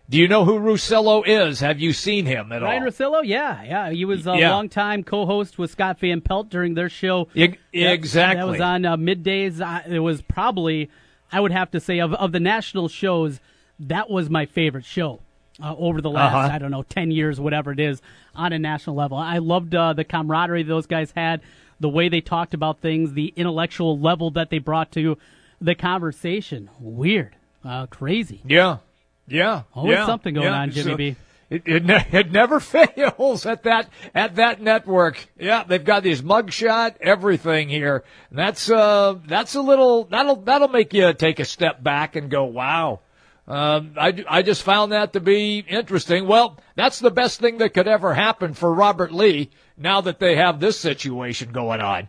[0.10, 1.62] Do you know who Russillo is?
[1.62, 2.70] Have you seen him at all?
[2.70, 2.90] Ryan all?
[2.90, 3.90] Russillo, yeah, yeah.
[3.92, 4.52] He was a Yeah.
[4.52, 7.28] longtime co-host with Scott Van Pelt during their show.
[7.34, 8.42] That- exactly.
[8.42, 9.62] That was on uh, middays.
[9.62, 10.90] Uh, it was probably,
[11.32, 13.40] I would have to say, of, of the national shows,
[13.80, 15.20] that was my favorite show
[15.62, 16.56] uh, over the last, Uh-huh.
[16.56, 18.02] I don't know, 10 years, whatever it is,
[18.36, 19.18] on a national level.
[19.18, 21.42] I loved uh, the camaraderie those guys had,
[21.80, 25.18] the way they talked about things, the intellectual level that they brought to
[25.60, 26.70] the conversation.
[26.80, 27.36] Weird.
[27.64, 28.42] Uh, crazy.
[28.46, 28.78] Yeah.
[29.28, 29.64] Yeah.
[29.74, 30.60] Always yeah, something going yeah.
[30.60, 31.16] on, Jimmy So- B.
[31.50, 35.28] It, it, ne- it never fails at that at that network.
[35.38, 38.06] Yeah, they've got these mugshot everything here.
[38.30, 42.32] And that's uh that's a little that'll that'll make you take a step back and
[42.32, 43.02] go, wow.
[43.48, 46.28] Um, I I just found that to be interesting.
[46.28, 50.36] Well, that's the best thing that could ever happen for Robert Lee now that they
[50.36, 52.08] have this situation going on.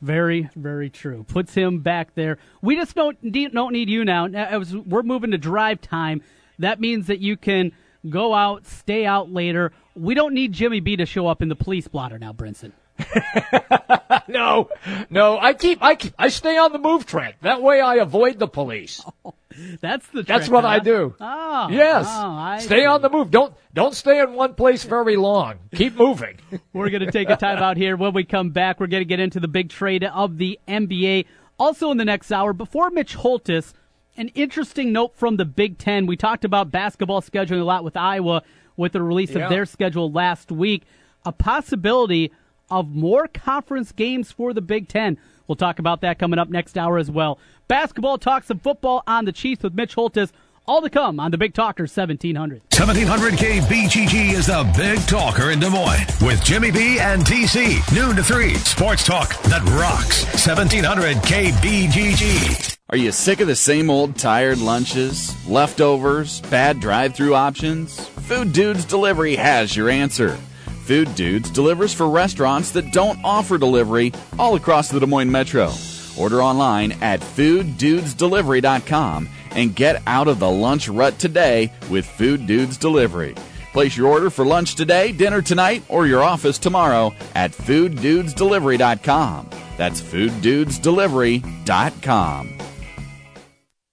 [0.00, 1.24] Very, very true.
[1.28, 2.38] Puts him back there.
[2.60, 3.16] We just don't
[3.52, 4.26] don't need you now.
[4.26, 6.22] Now, As we're moving to drive time,
[6.58, 7.70] that means that you can
[8.10, 9.72] go out, stay out later.
[9.94, 12.72] We don't need Jimmy B to show up in the police blotter now, Brinson.
[14.28, 14.68] no,
[15.10, 17.36] no, I keep I keep, I stay on the move, Trent.
[17.42, 19.02] That way I avoid the police.
[19.24, 19.34] Oh,
[19.82, 20.68] that's the That's what huh?
[20.68, 21.14] Ah, ah, I do.
[21.20, 22.06] Oh, Yes.
[22.08, 22.86] oh, Stay see.
[22.86, 23.30] on the move.
[23.30, 25.56] Don't don't stay in one place very long.
[25.74, 26.38] Keep moving.
[26.72, 27.96] We're going to take a time out here.
[27.98, 31.26] When we come back, we're going to get into the big trade of the NBA.
[31.58, 33.74] Also in the next hour, before Mitch Holthus,
[34.16, 36.06] an interesting note from the Big Ten.
[36.06, 38.42] We talked about basketball scheduling a lot with Iowa
[38.78, 39.40] with the release Yeah.
[39.44, 40.84] of their schedule last week.
[41.26, 42.32] A possibility
[42.72, 45.18] of more conference games for the Big Ten.
[45.46, 47.38] We'll talk about that coming up next hour as well.
[47.68, 50.32] Basketball talks some football on the Chiefs with Mitch Holthus.
[50.64, 52.62] All to come on the Big Talker 1700.
[52.72, 57.80] 1700 KBGG is the big talker in Des Moines with Jimmy B and TC.
[57.94, 58.54] Noon to 3.
[58.54, 60.24] Sports talk that rocks.
[60.46, 62.78] 1700 KBGG.
[62.90, 68.06] Are you sick of the same old tired lunches, leftovers, bad drive through options?
[68.08, 70.38] Food Dudes Delivery has your answer.
[70.82, 75.70] Food Dudes delivers for restaurants that don't offer delivery all across the Des Moines Metro.
[76.18, 82.76] Order online at fooddudesdelivery.com and get out of the lunch rut today with Food Dudes
[82.76, 83.34] Delivery.
[83.72, 89.48] Place your order for lunch today, dinner tonight, or your office tomorrow at fooddudesdelivery.com.
[89.78, 92.58] That's fooddudesdelivery.com.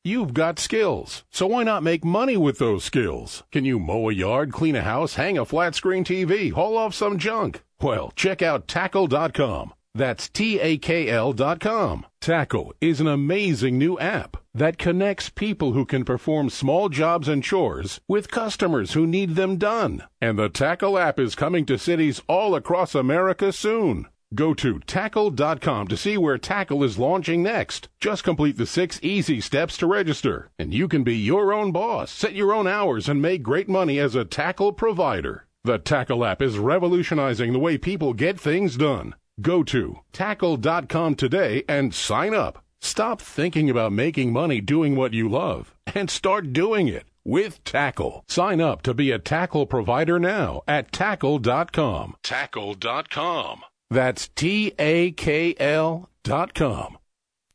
[0.05, 3.43] You've got skills, so why not make money with those skills?
[3.51, 6.95] Can you mow a yard, clean a house, hang a flat screen TV, haul off
[6.95, 7.63] some junk?
[7.81, 9.73] Well, check out takl.com.
[9.93, 12.05] That's T A K L.com.
[12.21, 17.43] Takl is an amazing new app that connects people who can perform small jobs and
[17.43, 20.03] chores with customers who need them done.
[20.21, 24.07] And the Takl app is coming to cities all across America soon.
[24.35, 27.89] Go to takl.com to see where Takl is launching next.
[27.99, 32.11] Just complete the six easy steps to register, and you can be your own boss,
[32.11, 35.47] set your own hours, and make great money as a Takl provider.
[35.63, 39.15] The Takl app is revolutionizing the way people get things done.
[39.41, 42.63] Go to takl.com today and sign up.
[42.81, 48.21] Stop thinking about making money doing what you love and start doing it with Takl.
[48.27, 52.15] Sign up to be a Takl provider now at takl.com.
[52.23, 53.61] Takl.com.
[53.89, 56.97] That's T A K L dot com.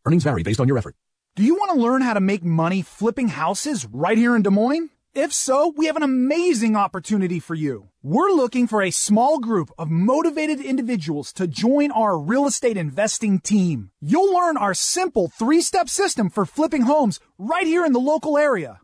[0.04, 0.96] Earnings vary based on your effort.
[1.36, 4.50] Do you want to learn how to make money flipping houses right here in Des
[4.50, 4.90] Moines?
[5.14, 7.88] If so, we have an amazing opportunity for you.
[8.02, 13.38] We're looking for a small group of motivated individuals to join our real estate investing
[13.38, 13.92] team.
[14.00, 18.80] You'll learn our simple three-step system for flipping homes right here in the local area.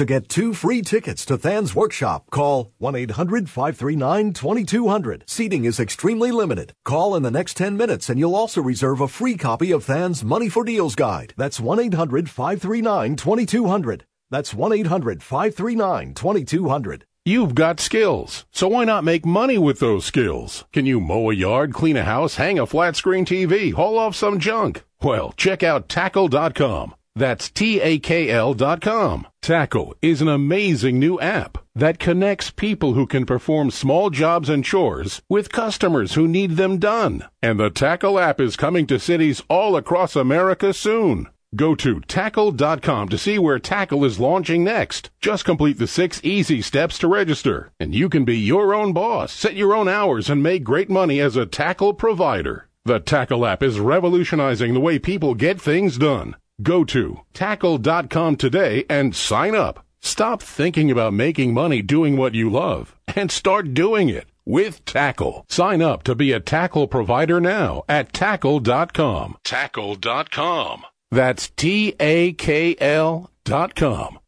[0.00, 5.28] To get two free tickets to Than's workshop, call 1-800-539-2200.
[5.28, 6.72] Seating is extremely limited.
[6.86, 10.24] Call in the next 10 minutes and you'll also reserve a free copy of Than's
[10.24, 11.34] Money for Deals guide.
[11.36, 14.00] That's 1-800-539-2200.
[14.30, 17.02] That's 1-800-539-2200.
[17.26, 20.64] You've got skills, so why not make money with those skills?
[20.72, 24.16] Can you mow a yard, clean a house, hang a flat screen TV, haul off
[24.16, 24.82] some junk?
[25.02, 26.94] Well, check out takl.com.
[27.16, 29.26] That's T-A-K-L dot com.
[29.42, 34.64] Takl is an amazing new app that connects people who can perform small jobs and
[34.64, 37.24] chores with customers who need them done.
[37.42, 41.28] And the Takl app is coming to cities all across America soon.
[41.56, 45.10] Go to takl.com to see where Takl is launching next.
[45.20, 49.32] Just complete the six easy steps to register, and you can be your own boss,
[49.32, 52.68] set your own hours, and make great money as a Takl provider.
[52.84, 56.36] The Takl app is revolutionizing the way people get things done.
[56.62, 59.84] Go to takl.com today and sign up.
[60.02, 65.44] Stop thinking about making money doing what you love and start doing it with Takl.
[65.50, 69.36] Sign up to be a Takl provider now at takl.com.
[69.44, 70.86] Takl.com.
[71.10, 74.18] That's T A K L dot com.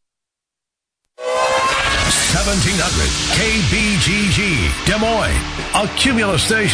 [1.17, 5.37] 1700 KBGG, Des Moines,
[5.75, 6.71] a Cumulus station.